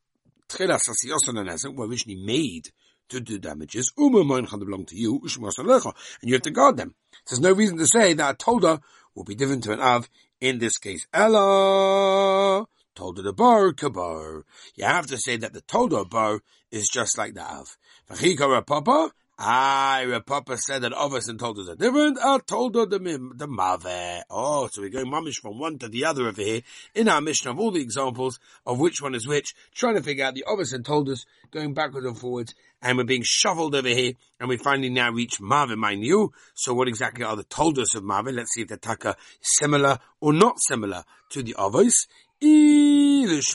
were 0.49 1.87
originally 1.87 2.21
made 2.23 2.71
to 3.09 3.19
do 3.19 3.37
damages, 3.37 3.91
belong 3.95 4.85
to 4.85 4.95
you, 4.95 5.21
and 5.23 6.29
you 6.29 6.33
have 6.33 6.41
to 6.41 6.51
guard 6.51 6.77
them. 6.77 6.95
There's 7.27 7.39
no 7.39 7.51
reason 7.51 7.77
to 7.77 7.87
say 7.87 8.13
that 8.13 8.35
a 8.35 8.37
tolda 8.37 8.81
will 9.15 9.23
be 9.23 9.35
different 9.35 9.63
to 9.65 9.73
an 9.73 9.79
av 9.79 10.09
in 10.41 10.59
this 10.59 10.77
case. 10.77 11.07
Ella 11.13 12.65
tolda 12.95 13.23
the 13.23 13.33
bar 13.33 13.73
kabar. 13.73 14.45
You 14.75 14.85
have 14.85 15.07
to 15.07 15.17
say 15.17 15.37
that 15.37 15.53
the 15.53 15.61
tolda 15.61 16.09
bar 16.09 16.41
is 16.71 16.87
just 16.87 17.17
like 17.17 17.33
the 17.33 17.43
av. 17.43 17.77
papa 18.65 19.11
I, 19.37 20.21
Papa 20.25 20.57
said 20.57 20.83
that 20.83 20.93
others 20.93 21.27
and 21.27 21.39
told 21.39 21.57
us 21.57 21.67
are 21.67 21.75
different. 21.75 22.19
I 22.23 22.37
told 22.37 22.75
her 22.75 22.85
the 22.85 22.99
the 22.99 23.47
mave. 23.47 24.23
Oh, 24.29 24.69
so 24.71 24.81
we're 24.81 24.89
going 24.89 25.11
mamish 25.11 25.41
from 25.41 25.59
one 25.59 25.79
to 25.79 25.89
the 25.89 26.05
other 26.05 26.27
over 26.27 26.41
here 26.41 26.61
in 26.93 27.09
our 27.09 27.19
mission 27.19 27.49
of 27.49 27.59
all 27.59 27.71
the 27.71 27.81
examples 27.81 28.39
of 28.65 28.79
which 28.79 29.01
one 29.01 29.15
is 29.15 29.27
which, 29.27 29.55
trying 29.73 29.95
to 29.95 30.03
figure 30.03 30.25
out 30.25 30.35
the 30.35 30.45
others 30.47 30.71
and 30.71 30.85
told 30.85 31.09
us 31.09 31.25
going 31.51 31.73
backwards 31.73 32.05
and 32.05 32.17
forwards, 32.17 32.53
and 32.81 32.97
we're 32.97 33.05
being 33.05 33.23
shuffled 33.23 33.73
over 33.73 33.87
here, 33.87 34.13
and 34.39 34.49
we 34.49 34.57
finally 34.57 34.89
now 34.89 35.09
reach 35.09 35.41
mave, 35.41 35.77
mind 35.77 36.03
you. 36.03 36.31
So 36.53 36.73
what 36.75 36.87
exactly 36.87 37.23
are 37.23 37.35
the 37.35 37.43
told 37.43 37.79
us 37.79 37.95
of 37.95 38.03
mave? 38.03 38.27
Let's 38.27 38.53
see 38.53 38.61
if 38.61 38.67
the 38.67 38.77
taka 38.77 39.15
is 39.41 39.57
similar 39.57 39.97
or 40.21 40.31
not 40.31 40.59
similar 40.59 41.05
to 41.29 41.41
the 41.41 41.55
others. 41.57 42.07
If 42.45 43.47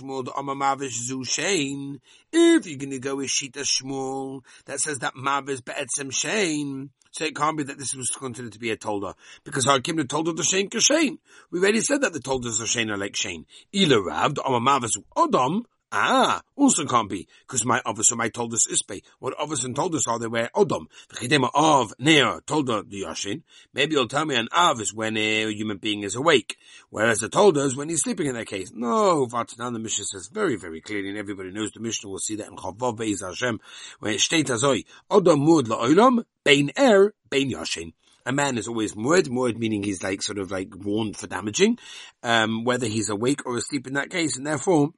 you're 2.66 2.78
going 2.78 2.90
to 2.90 2.98
go 2.98 3.16
with 3.16 3.28
Shita 3.28 3.62
Shmuel, 3.62 4.42
that 4.64 4.80
says 4.80 5.00
that 5.00 5.14
Mav 5.14 5.50
is 5.50 5.60
Be'etzem 5.60 6.10
Shein, 6.10 6.88
so 7.10 7.26
it 7.26 7.36
can't 7.36 7.58
be 7.58 7.64
that 7.64 7.76
this 7.76 7.94
was 7.94 8.08
considered 8.08 8.52
to 8.52 8.58
be 8.58 8.70
a 8.70 8.78
Tolda, 8.78 9.12
because 9.44 9.66
Hakim 9.66 9.98
told 10.06 10.34
the 10.34 10.42
Shein 10.42 10.70
Kashain. 10.70 11.18
We 11.50 11.58
already 11.58 11.82
said 11.82 12.00
that 12.00 12.14
the 12.14 12.20
Toldas 12.20 12.62
are 12.62 12.64
Shein 12.64 12.90
are 12.90 12.96
like 12.96 13.12
Shein. 13.12 13.44
Ila 13.74 14.02
Rav, 14.02 14.36
the 14.36 14.40
Amamav 14.40 14.84
is 14.84 14.96
Odom, 15.14 15.64
Ah, 15.90 16.42
also 16.54 16.84
can't 16.84 17.08
be, 17.08 17.26
because 17.46 17.64
my 17.64 17.80
officer 17.86 18.14
might 18.14 18.34
told 18.34 18.52
us 18.52 18.66
ispe. 18.70 19.02
What 19.20 19.38
officer 19.40 19.72
told 19.72 19.94
us 19.94 20.06
are 20.06 20.18
they 20.18 20.26
were 20.26 20.50
odom. 20.54 20.86
V'chidema 21.10 21.48
of 21.54 21.94
near 21.98 22.42
told 22.46 22.66
the 22.66 22.84
yashin. 22.92 23.42
Maybe 23.72 23.94
you'll 23.94 24.06
tell 24.06 24.26
me 24.26 24.34
an 24.34 24.48
av 24.52 24.82
is 24.82 24.92
when 24.92 25.16
a 25.16 25.50
human 25.50 25.78
being 25.78 26.02
is 26.02 26.14
awake, 26.14 26.58
whereas 26.90 27.20
the 27.20 27.30
told 27.30 27.56
us 27.56 27.74
when 27.74 27.88
he's 27.88 28.02
sleeping 28.02 28.26
in 28.26 28.34
that 28.34 28.48
case. 28.48 28.70
No, 28.74 29.26
Vatanan 29.26 29.72
the 29.72 29.78
Mishnah 29.78 30.04
says 30.04 30.28
very, 30.30 30.56
very 30.56 30.82
clearly, 30.82 31.08
and 31.08 31.16
everybody 31.16 31.52
knows 31.52 31.70
the 31.70 31.80
Mishnah 31.80 32.10
will 32.10 32.18
see 32.18 32.36
that 32.36 32.48
in 32.48 32.56
Chavav 32.56 32.98
Beis 32.98 33.26
Hashem, 33.26 33.58
when 34.00 34.12
it 34.12 34.20
states 34.20 34.50
odom 34.50 34.90
mud 35.10 35.68
la'olam, 35.68 36.24
bein 36.44 36.70
er, 36.78 37.14
bein 37.30 37.50
yashin 37.50 37.92
a 38.26 38.32
man 38.32 38.58
is 38.58 38.68
always 38.68 38.92
muad, 38.92 39.28
muad 39.28 39.56
meaning 39.56 39.82
he's 39.82 40.02
like 40.02 40.20
sort 40.20 40.38
of 40.38 40.50
like 40.50 40.68
warned 40.76 41.16
for 41.16 41.26
damaging, 41.26 41.78
um, 42.22 42.62
whether 42.62 42.86
he's 42.86 43.08
awake 43.08 43.46
or 43.46 43.56
asleep 43.56 43.86
in 43.86 43.94
that 43.94 44.10
case, 44.10 44.36
and 44.36 44.46
therefore, 44.46 44.90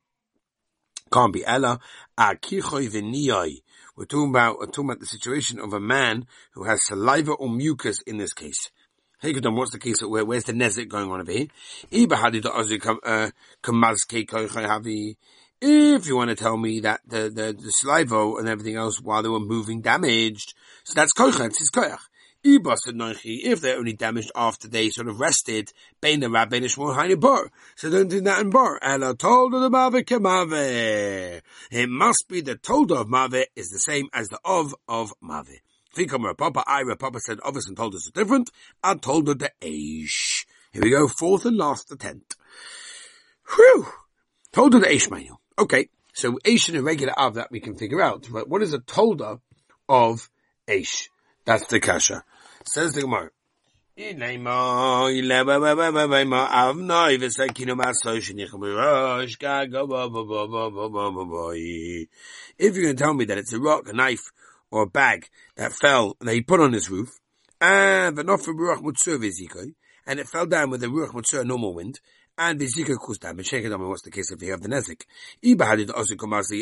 can't 1.12 1.32
be 1.32 1.44
Ella. 1.44 1.80
We're 2.18 2.34
talking 4.06 4.30
about, 4.30 4.58
we're 4.58 4.66
talking 4.66 4.84
about 4.84 5.00
the 5.00 5.06
situation 5.06 5.58
of 5.58 5.72
a 5.72 5.80
man 5.80 6.26
who 6.52 6.64
has 6.64 6.80
saliva 6.86 7.32
or 7.32 7.48
mucus 7.48 8.00
in 8.02 8.18
this 8.18 8.32
case. 8.32 8.70
Hey, 9.20 9.34
Kedom, 9.34 9.56
what's 9.56 9.72
the 9.72 9.78
case? 9.78 10.02
Where, 10.02 10.24
where's 10.24 10.44
the 10.44 10.52
nezik 10.52 10.88
going 10.88 11.10
on 11.10 11.20
over 11.20 11.32
here? 11.32 11.48
Uh, 11.92 13.30
if 15.62 16.06
you 16.06 16.16
want 16.16 16.30
to 16.30 16.36
tell 16.36 16.56
me 16.56 16.80
that 16.80 17.00
the, 17.06 17.28
the, 17.28 17.52
the 17.52 17.70
saliva 17.70 18.36
and 18.38 18.48
everything 18.48 18.76
else 18.76 19.00
while 19.00 19.22
they 19.22 19.28
were 19.28 19.40
moving 19.40 19.82
damaged, 19.82 20.54
so 20.84 20.94
that's 20.94 21.12
koich, 21.12 21.38
it's 21.44 21.70
koich 21.70 21.98
if 22.42 23.61
they're 23.61 23.78
only 23.78 23.92
damaged 23.92 24.32
after 24.35 24.68
they 24.68 24.88
sort 24.90 25.09
of 25.09 25.20
rested, 25.20 25.73
Bein 26.00 26.20
the 26.20 26.30
Rab, 26.30 26.50
Bein 26.50 26.62
Shmuel, 26.62 27.20
Bar. 27.20 27.50
So 27.76 27.90
don't 27.90 28.09
do 28.09 28.20
that 28.23 28.40
in 28.40 28.50
Bar. 28.50 28.78
Ela 28.82 29.14
told 29.14 29.54
of 29.54 29.61
the 29.61 29.70
Mave 29.70 30.04
Kemave. 30.04 31.42
It 31.70 31.88
must 31.88 32.25
be 32.28 32.40
the 32.40 32.56
told 32.56 32.92
of 32.92 33.09
Mave 33.09 33.47
is 33.56 33.68
the 33.68 33.78
same 33.78 34.09
as 34.12 34.28
the 34.28 34.38
of 34.44 34.75
of 34.88 35.12
Mave. 35.20 35.61
Fikam 35.94 36.37
Papa, 36.37 36.64
I 36.66 36.85
Papa 36.99 37.20
said 37.20 37.40
Ovis 37.44 37.66
and 37.66 37.76
told 37.76 37.94
us 37.94 38.09
are 38.09 38.12
different. 38.12 38.50
I 38.82 38.94
told 38.94 39.28
her 39.28 39.35
the 39.35 39.50
Aish. 39.61 40.47
Here 40.73 40.82
we 40.82 40.90
go, 40.90 41.09
fourth 41.09 41.44
and 41.44 41.56
last 41.56 41.90
attempt. 41.90 42.37
Whew! 43.54 43.87
Told 44.52 44.75
her 44.75 44.80
the 44.80 44.87
Aish 44.87 45.11
manual. 45.11 45.40
Okay, 45.59 45.88
so 46.14 46.38
Aish 46.44 46.68
and 46.68 46.78
a 46.78 46.82
regular 46.82 47.18
Av 47.18 47.35
that 47.35 47.50
we 47.50 47.61
can 47.61 47.76
figure 47.76 48.00
out. 48.00 48.28
But 48.32 48.49
what 48.49 48.62
is 48.62 48.73
a 48.73 48.78
tolda 48.78 49.40
of 49.88 50.30
Aish? 50.68 51.09
That's 51.50 51.66
the 51.66 51.80
kasha. 51.80 52.23
Says 52.64 52.92
the 52.92 53.00
Gemara. 53.00 53.30
If 53.97 54.16
you're 62.76 62.92
to 62.92 62.95
tell 62.95 63.14
me 63.14 63.25
that 63.25 63.38
it's 63.38 63.52
a 63.52 63.59
rock, 63.59 63.88
a 63.88 63.92
knife, 63.92 64.30
or 64.71 64.83
a 64.83 64.87
bag 64.87 65.26
that 65.57 65.73
fell 65.73 66.16
that 66.21 66.33
he 66.33 66.40
put 66.40 66.61
on 66.61 66.73
his 66.73 66.88
roof, 66.88 67.19
ah, 67.61 68.12
and 68.12 68.30
and 70.07 70.21
it 70.21 70.28
fell 70.28 70.47
down 70.47 70.71
with 70.71 70.80
the 70.80 70.87
ruach 70.87 71.11
mutzur, 71.11 71.45
normal 71.45 71.75
wind, 71.75 71.99
and 72.40 72.59
the 72.59 72.64
zika 72.64 72.97
caused 72.97 73.20
damage. 73.20 73.52
What's 73.52 74.02
the 74.02 74.11
case 74.11 74.32
if 74.32 74.42
you 74.42 74.50
have 74.52 74.62
the 74.62 74.68
nezik? 74.70 75.02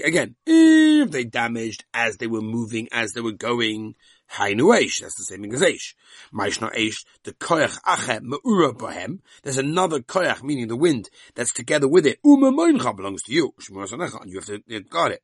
Again, 0.05 0.35
if 0.45 1.11
they 1.13 1.25
damaged 1.25 1.85
as 1.95 2.17
they 2.17 2.27
were 2.27 2.41
moving, 2.41 2.89
as 2.91 3.13
they 3.13 3.21
were 3.21 3.31
going, 3.31 3.95
Hainu 4.33 4.77
Eish, 4.77 5.01
that's 5.01 5.17
the 5.17 5.25
same 5.25 5.43
thing 5.43 5.55
as 5.55 5.63
Eish. 5.63 5.95
Maishna 6.35 6.75
Eish, 6.75 7.05
the 7.23 7.33
Koyach 7.33 7.79
Ache 7.87 8.21
Me'ura 8.23 8.77
Bohem, 8.77 9.21
there's 9.45 9.57
another 9.57 10.01
Koyach, 10.01 10.43
meaning 10.43 10.67
the 10.67 10.77
wind, 10.77 11.11
that's 11.37 11.53
together 11.53 11.87
with 11.87 12.07
it. 12.07 12.19
Uma 12.25 12.51
Moincha 12.51 12.97
belongs 12.97 13.23
to 13.23 13.33
you. 13.33 13.55
and 13.71 14.31
you 14.31 14.41
have 14.41 14.47
to 14.47 14.81
guard 14.81 15.13
it. 15.13 15.23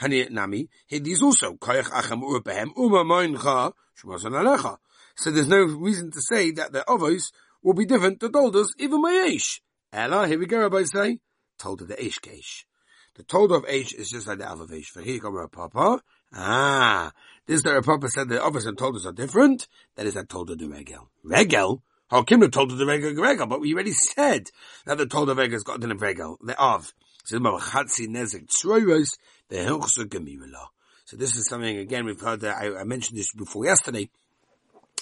Hani 0.00 0.28
Nami, 0.28 0.68
these 0.90 1.22
also, 1.22 1.52
Koyach 1.52 1.96
Ache 1.96 2.18
Me'ura 2.18 2.42
Bohem, 2.42 2.70
Uma 2.76 3.04
Moincha, 3.04 3.72
So 5.14 5.30
there's 5.30 5.46
no 5.46 5.62
reason 5.62 6.10
to 6.10 6.20
say 6.20 6.50
that 6.50 6.72
the 6.72 6.84
Ovos 6.88 7.30
will 7.62 7.74
be 7.74 7.86
different 7.86 8.18
to 8.18 8.28
Doldos, 8.28 8.66
even 8.78 9.00
my 9.00 9.28
Eish. 9.30 9.60
Ella, 9.94 10.26
here 10.26 10.40
we 10.40 10.46
go, 10.46 10.58
Rabbi 10.58 10.82
say, 10.92 11.20
told 11.56 11.80
of 11.80 11.86
the 11.86 11.94
Eish 11.94 12.18
Keish. 12.18 12.64
The 13.14 13.22
told 13.22 13.52
of 13.52 13.64
Eish 13.66 13.94
is 13.94 14.10
just 14.10 14.26
like 14.26 14.38
the 14.38 14.44
Alpha 14.44 14.64
Eish. 14.64 14.86
For 14.86 15.00
here, 15.02 15.20
come 15.20 15.48
Papa, 15.52 16.02
Ah, 16.34 17.12
this 17.46 17.62
the 17.62 17.80
Papa 17.80 18.08
said 18.08 18.28
the 18.28 18.44
others 18.44 18.66
and 18.66 18.76
told 18.76 18.96
us 18.96 19.06
are 19.06 19.12
different. 19.12 19.68
That 19.94 20.06
is, 20.06 20.16
I 20.16 20.24
told 20.24 20.48
her 20.48 20.56
the 20.56 20.66
regel. 20.66 21.10
Regel? 21.22 21.84
Kimra 22.10 22.50
told 22.50 22.76
the 22.76 22.84
regel 22.84 23.14
regel, 23.14 23.46
but 23.46 23.60
we 23.60 23.72
already 23.72 23.92
said 23.92 24.50
that 24.84 24.98
the 24.98 25.06
told 25.06 25.28
the 25.28 25.36
regel 25.36 25.52
has 25.52 25.62
got 25.62 25.80
the 25.80 25.94
regel, 25.94 26.38
the 26.42 26.60
of. 26.60 26.92
So 27.24 27.38
this 31.16 31.36
is 31.36 31.46
something 31.48 31.78
again 31.78 32.04
we've 32.04 32.20
heard 32.20 32.40
that 32.40 32.56
I, 32.56 32.80
I 32.80 32.84
mentioned 32.84 33.16
this 33.16 33.32
before 33.32 33.64
yesterday 33.64 34.10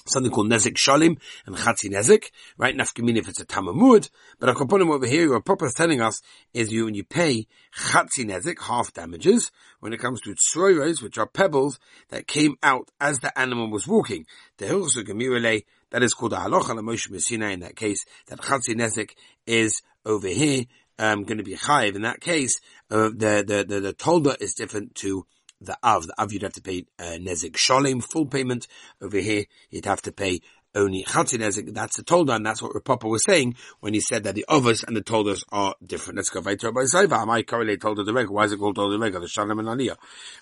something 0.06 0.32
called 0.32 0.50
Nezik 0.50 0.76
Shalim 0.76 1.18
and 1.46 1.56
Chatzi 1.56 1.90
Nezik, 1.90 2.30
right? 2.56 2.76
Nafkamin 2.76 3.16
if 3.16 3.28
it's 3.28 3.40
a 3.40 3.46
Tamamud, 3.46 4.08
but 4.38 4.48
a 4.48 4.54
component 4.54 4.90
over 4.90 5.06
here, 5.06 5.24
your 5.24 5.40
Papa 5.40 5.66
is 5.66 5.74
telling 5.74 6.00
us 6.00 6.20
is 6.52 6.72
you, 6.72 6.84
when 6.84 6.94
you 6.94 7.04
pay 7.04 7.46
Chatzi 7.76 8.24
Nezik, 8.24 8.60
half 8.60 8.92
damages, 8.92 9.50
when 9.80 9.92
it 9.92 9.98
comes 9.98 10.20
to 10.22 10.34
Tsroiros, 10.34 11.02
which 11.02 11.18
are 11.18 11.26
pebbles 11.26 11.78
that 12.08 12.26
came 12.26 12.56
out 12.62 12.90
as 13.00 13.18
the 13.18 13.36
animal 13.38 13.70
was 13.70 13.86
walking. 13.86 14.26
The 14.58 14.66
Hilchus 14.66 15.04
Gemirele, 15.04 15.64
that 15.90 16.02
is 16.02 16.14
called 16.14 16.32
a 16.32 16.36
Halacha 16.36 16.78
Moshe 16.78 17.32
in 17.32 17.60
that 17.60 17.76
case, 17.76 18.04
that 18.28 18.40
Chatzi 18.40 18.74
Nezik 18.74 19.10
is 19.46 19.82
over 20.04 20.28
here, 20.28 20.64
um, 20.98 21.24
going 21.24 21.38
to 21.38 21.44
be 21.44 21.56
Chayiv. 21.56 21.96
In 21.96 22.02
that 22.02 22.20
case, 22.20 22.60
uh, 22.90 23.10
the, 23.14 23.44
the, 23.46 23.64
the, 23.66 23.80
the 23.80 23.94
Tolda 23.94 24.40
is 24.40 24.54
different 24.54 24.94
to 24.96 25.26
the 25.64 25.76
Av. 25.82 26.06
The 26.06 26.14
Av 26.20 26.32
you'd 26.32 26.42
have 26.42 26.52
to 26.54 26.62
pay 26.62 26.86
uh, 26.98 27.18
Nezik 27.20 27.52
Sholem, 27.52 28.02
full 28.02 28.26
payment. 28.26 28.66
Over 29.00 29.18
here, 29.18 29.44
you'd 29.70 29.86
have 29.86 30.02
to 30.02 30.12
pay 30.12 30.40
only 30.74 31.04
Chatzi 31.04 31.38
Nezik. 31.38 31.74
That's 31.74 31.96
the 31.96 32.02
Tolda, 32.02 32.36
and 32.36 32.46
that's 32.46 32.62
what 32.62 32.72
Rapapa 32.72 33.08
was 33.08 33.22
saying 33.24 33.56
when 33.80 33.94
he 33.94 34.00
said 34.00 34.24
that 34.24 34.34
the 34.34 34.44
Ovas 34.48 34.84
and 34.86 34.96
the 34.96 35.02
Toldas 35.02 35.42
are 35.52 35.74
different. 35.84 36.16
Let's 36.16 36.30
go 36.30 36.40
right 36.40 36.58
to 36.60 36.70
Rabbi 36.70 36.86
Saiva. 36.86 37.20
Am 37.20 37.30
I 37.30 37.42
correlate 37.42 37.80
Tolda 37.80 38.04
the 38.04 38.12
Rega? 38.12 38.32
Why 38.32 38.44
is 38.44 38.52
it 38.52 38.58
called 38.58 38.76
Tolda 38.76 38.92
the 38.92 38.98
Rega? 38.98 39.20
The 39.20 39.28
Shalom 39.28 39.58
and 39.58 39.68
Aliyah. 39.68 39.96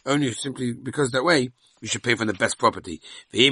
Only 0.06 0.32
simply 0.32 0.72
because 0.72 1.10
that 1.10 1.24
way, 1.24 1.50
you 1.80 1.88
should 1.88 2.02
pay 2.02 2.14
for 2.14 2.24
the 2.24 2.34
best 2.34 2.58
property. 2.58 3.00
By 3.32 3.50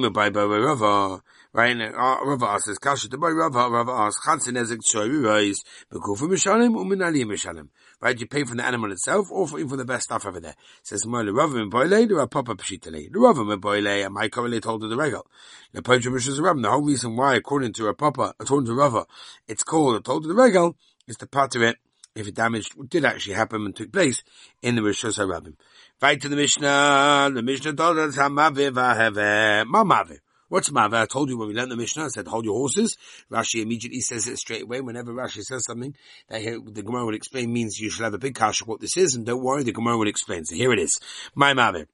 right? 1.53 1.71
And 1.73 1.83
uh, 1.83 2.17
Rava 2.25 2.47
asks, 2.47 2.79
Kasha 2.79 3.09
to 3.09 3.19
buy 3.19 3.29
Rava, 3.29 3.71
Rava 3.71 3.93
asks, 3.93 4.27
Chatzin 4.27 4.59
Ezek 4.59 4.81
Tzori 4.81 5.25
Reis, 5.25 5.63
Bekufa 5.93 6.29
Mishalim, 6.29 6.77
Uminali 6.77 7.25
Mishalim. 7.25 7.69
Right? 8.01 8.19
You 8.19 8.27
pay 8.27 8.45
from 8.45 8.59
the 8.59 8.67
animal 8.67 8.93
itself, 8.93 9.31
or 9.31 9.49
for, 9.49 9.59
even 9.59 9.79
the 9.79 9.85
best 9.85 10.05
stuff 10.05 10.27
over 10.27 10.41
there. 10.41 10.55
Says, 10.83 11.07
Moile 11.07 11.33
Rava 11.33 11.59
and 11.59 11.71
Boile, 11.71 12.07
the 12.07 12.29
Papa 12.31 12.55
Pshitale. 12.55 13.11
The 13.11 13.19
Rava 13.19 13.41
and 13.41 13.61
Boile, 13.61 13.87
and 13.87 14.15
my 14.15 14.29
correlate 14.29 14.65
hold 14.65 14.85
of 14.85 14.91
the 14.91 14.97
regal. 14.97 15.27
The 15.73 15.83
Poja 15.83 16.07
Mishas 16.07 16.41
Rava, 16.41 16.61
the 16.61 16.71
whole 16.71 16.83
reason 16.83 17.17
why, 17.17 17.35
according 17.37 17.73
to 17.75 17.89
a 17.89 17.95
Papa, 17.95 18.35
according 18.39 18.67
to 18.67 18.75
Rava, 18.75 19.07
it's 19.47 19.63
called 19.63 19.97
a 19.97 20.01
told 20.01 20.25
the 20.25 20.35
regal, 20.35 20.77
is 21.07 21.17
to 21.17 21.27
part 21.27 21.57
it 21.57 21.77
if 22.15 22.27
it 22.27 22.35
damage 22.35 22.71
did 22.89 23.05
actually 23.05 23.35
happen 23.35 23.65
and 23.65 23.77
took 23.77 23.93
place 23.93 24.23
in 24.63 24.75
the 24.75 24.83
Rishos 24.83 25.19
HaRabim. 25.19 25.55
Right 26.01 26.21
to 26.21 26.29
the 26.29 26.37
Mishnah, 26.37 27.33
the 27.35 27.43
Mishnah 27.43 27.73
told 27.73 27.99
us, 27.99 28.17
Hamaviv 28.17 28.75
Aheve, 28.75 29.65
Mamaviv. 29.67 30.21
What's 30.49 30.71
Mave? 30.71 30.95
I 30.95 31.07
told 31.07 31.29
you 31.29 31.37
when 31.37 31.49
we 31.49 31.55
learned 31.55 31.73
the 31.73 31.77
Mishnah, 31.77 32.05
I 32.05 32.09
said, 32.09 32.29
hold 32.29 32.45
your 32.45 32.55
horses. 32.55 32.97
Rashi 33.33 33.63
immediately 33.63 33.99
says 34.01 34.29
it 34.29 34.39
straight 34.39 34.63
away. 34.63 34.81
Whenever 34.81 35.13
Rashi 35.13 35.43
says 35.43 35.65
something 35.65 35.97
that 36.29 36.41
the 36.73 36.83
Gemara 36.85 37.05
will 37.05 37.17
explain 37.17 37.53
means 37.53 37.81
you 37.81 37.91
should 37.91 38.05
have 38.05 38.15
a 38.15 38.19
big 38.19 38.37
kasha 38.37 38.65
what 38.65 38.81
this 38.81 38.97
is, 38.97 39.17
and 39.17 39.27
don't 39.27 39.43
worry, 39.43 39.65
the 39.65 39.73
Gemara 39.73 39.99
will 39.99 40.07
explain. 40.07 40.45
So 40.45 40.55
here 40.55 40.73
it 40.73 40.79
is. 40.79 40.97
My 41.35 41.53
Mave. 41.53 41.89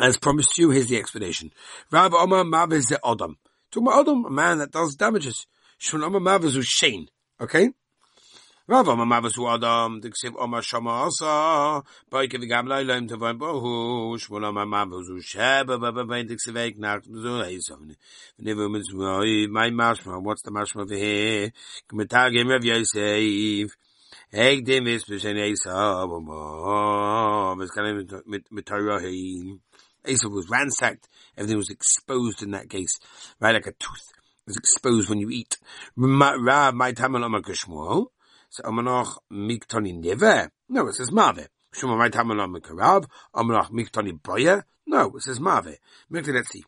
As 0.00 0.16
promised 0.16 0.56
you, 0.56 0.70
here's 0.70 0.88
the 0.88 0.96
explanation. 0.96 1.52
Rav 1.90 2.14
Omar 2.14 2.44
Mave 2.44 2.86
the 2.86 2.98
Adam. 3.04 3.36
Talking 3.70 3.88
about 3.88 4.00
Adam, 4.00 4.24
a 4.24 4.30
man 4.30 4.56
that 4.56 4.70
does 4.70 4.94
damages. 4.94 5.46
Shun 5.76 6.02
Omar 6.02 6.20
Mave 6.40 6.64
Shane. 6.64 7.08
Okay? 7.38 7.72
Rav 8.68 8.88
Omar 8.88 9.06
Mavas 9.06 9.34
Hu 9.34 9.48
Adam, 9.48 10.00
Diksiv 10.00 10.36
Omar 10.38 10.62
Shama 10.62 10.90
Asa, 11.06 11.82
Boike 12.08 12.34
Vigam 12.34 12.68
Leilim 12.68 13.08
Tavoin 13.08 13.36
Bohu, 13.36 14.16
Shmul 14.16 14.44
Omar 14.44 14.66
Mavas 14.66 15.08
Hu 15.08 15.20
Sheba, 15.20 15.78
Baba 15.78 16.04
Bain 16.04 16.28
Diksiv 16.28 16.54
Eik 16.54 16.78
Nach 16.78 17.02
Zuleison. 17.02 17.96
Never 18.38 18.68
Mitzvah, 18.68 19.48
my 19.50 19.70
mashma, 19.70 20.22
what's 20.22 20.42
the 20.42 20.52
mashma 20.52 20.82
over 20.82 20.94
here? 20.94 21.50
Kmetagim 21.90 22.50
Rav 22.50 22.64
Yosef. 22.64 23.76
Eik 24.32 24.64
dem 24.64 24.86
is 24.86 25.06
Bishen 25.06 25.38
Esav, 25.38 26.12
Omar, 26.12 27.56
Miskalim 27.56 28.22
mit 28.28 28.64
Torahim. 28.64 29.58
Esav 30.06 30.30
was 30.30 30.48
ransacked, 30.48 31.08
everything 31.36 31.56
was 31.56 31.68
exposed 31.68 32.44
in 32.44 32.52
that 32.52 32.70
case, 32.70 32.96
right 33.40 33.54
like 33.54 33.66
a 33.66 33.72
tooth 33.72 34.12
is 34.46 34.56
exposed 34.56 35.08
when 35.08 35.18
you 35.18 35.30
eat. 35.30 35.56
Rav, 35.96 36.74
my 36.74 36.92
tamal 36.92 37.24
Omar 37.24 37.40
Kishmuel. 37.40 38.11
So 38.52 38.64
Amanach 38.64 39.16
Miktoni 39.32 39.94
Neve? 39.94 40.50
No, 40.68 40.86
it 40.86 40.94
says 40.96 41.10
Mave. 41.10 41.48
Shuma 41.74 41.96
right 41.96 42.12
Hamanach 42.12 42.54
Mikarav. 42.54 43.06
Amanach 43.34 43.70
Miktoni 43.70 44.20
Boya? 44.20 44.64
No, 44.86 45.10
it 45.16 45.22
says 45.22 45.40
Mave. 45.40 45.78
Let's 46.10 46.50
see. 46.50 46.62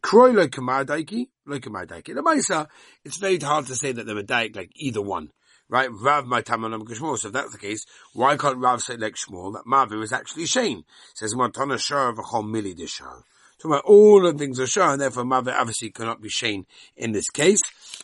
Kroy 0.00 0.30
like 0.30 0.52
Kamadaiki, 0.52 1.26
like 1.44 1.60
Kamadaiki. 1.60 2.14
The 2.14 2.22
Maisa, 2.22 2.68
it's 3.04 3.18
very 3.18 3.36
hard 3.36 3.66
to 3.66 3.74
say 3.74 3.92
that 3.92 4.06
they're 4.06 4.16
a 4.16 4.24
Daik 4.24 4.56
like 4.56 4.70
either 4.74 5.02
one. 5.02 5.28
Right? 5.68 5.90
Rav 5.92 6.24
my 6.24 6.40
Tamanam 6.40 6.88
Shmuel. 6.88 7.18
So 7.18 7.28
if 7.28 7.34
that's 7.34 7.52
the 7.52 7.58
case, 7.58 7.84
why 8.14 8.38
can't 8.38 8.56
Rav 8.56 8.80
say 8.80 8.96
like 8.96 9.16
Shmuel 9.16 9.52
that 9.52 9.66
Mavi 9.66 10.02
is 10.02 10.14
actually 10.14 10.46
Shane? 10.46 10.84
Says 11.12 11.36
Montana 11.36 11.76
Shah 11.76 12.08
a 12.08 12.22
whole 12.22 12.42
milli. 12.42 12.74
So 12.88 13.74
all 13.80 14.22
the 14.22 14.32
things 14.32 14.58
are 14.60 14.66
Shah, 14.66 14.92
and 14.92 15.02
therefore 15.02 15.24
Mavi 15.24 15.52
obviously 15.52 15.90
cannot 15.90 16.22
be 16.22 16.30
Shane 16.30 16.64
in 16.96 17.12
this 17.12 17.28
case. 17.28 17.60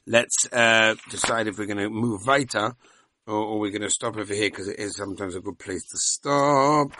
Let's 0.06 0.46
uh, 0.52 0.96
decide 1.08 1.46
if 1.46 1.56
we're 1.56 1.64
going 1.64 1.78
to 1.78 1.88
move 1.88 2.26
weiter 2.26 2.76
or, 3.26 3.34
or 3.34 3.58
we're 3.58 3.70
going 3.70 3.82
to 3.82 3.90
stop 3.90 4.16
over 4.16 4.34
here 4.34 4.50
because 4.50 4.68
it 4.68 4.78
is 4.78 4.96
sometimes 4.96 5.34
a 5.34 5.40
good 5.40 5.58
place 5.58 5.84
to 5.88 5.96
stop. 5.98 6.92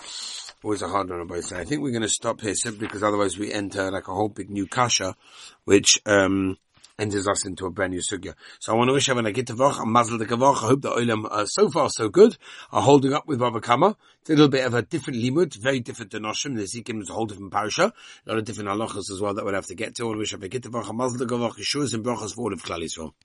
Always 0.62 0.82
a 0.82 0.88
hard 0.88 1.10
one 1.10 1.20
on 1.20 1.26
both 1.26 1.44
sides. 1.44 1.60
I 1.60 1.64
think 1.64 1.82
we're 1.82 1.90
going 1.90 2.02
to 2.02 2.08
stop 2.08 2.40
here 2.40 2.54
simply 2.54 2.86
because 2.86 3.02
otherwise 3.02 3.38
we 3.38 3.52
enter 3.52 3.90
like 3.90 4.08
a 4.08 4.14
whole 4.14 4.30
big 4.30 4.50
new 4.50 4.66
kasha, 4.66 5.14
which, 5.64 6.00
um, 6.06 6.56
enters 6.98 7.26
us 7.26 7.44
into 7.44 7.66
a 7.66 7.70
brand 7.70 7.92
new 7.92 8.00
sugya. 8.00 8.34
So 8.60 8.72
I 8.72 8.76
want 8.76 8.88
to 8.88 8.94
wish 8.94 9.08
everyone 9.08 9.26
a 9.26 9.32
good 9.32 9.46
vach, 9.46 9.82
a 9.82 9.86
mazel 9.86 10.18
de 10.18 10.24
I 10.24 10.52
hope 10.54 10.82
the 10.82 10.90
oilam 10.90 11.26
are 11.30 11.46
so 11.46 11.68
far 11.68 11.90
so 11.90 12.08
good, 12.08 12.36
are 12.70 12.82
holding 12.82 13.12
up 13.12 13.26
with 13.26 13.40
Baba 13.40 13.60
Kama. 13.60 13.96
It's 14.20 14.30
a 14.30 14.34
little 14.34 14.48
bit 14.48 14.64
of 14.64 14.74
a 14.74 14.82
different 14.82 15.18
limud, 15.18 15.54
very 15.56 15.80
different 15.80 16.12
to 16.12 16.20
Noshim. 16.20 16.56
The 16.56 16.62
Zikim 16.62 17.02
is 17.02 17.10
a 17.10 17.12
whole 17.12 17.26
different 17.26 17.52
parasha. 17.52 17.92
A 18.26 18.30
lot 18.30 18.38
of 18.38 18.44
different 18.44 18.70
halachas 18.70 19.10
as 19.10 19.20
well 19.20 19.34
that 19.34 19.44
we'll 19.44 19.54
have 19.54 19.66
to 19.66 19.74
get 19.74 19.96
to. 19.96 20.04
I 20.04 20.06
want 20.06 20.16
to 20.16 20.20
wish 20.20 20.34
everyone 20.34 20.46
a 20.46 20.60
good 20.60 20.62
vach, 20.62 20.88
a 20.88 20.92
mazel 20.92 21.18
de 21.18 21.26
yeshuas 21.26 21.94
and 21.94 22.04
brachas 22.04 22.34
for 22.34 22.42
all 22.42 22.52
of 22.52 22.62
Klal 22.62 22.80
Yisrael. 22.80 23.12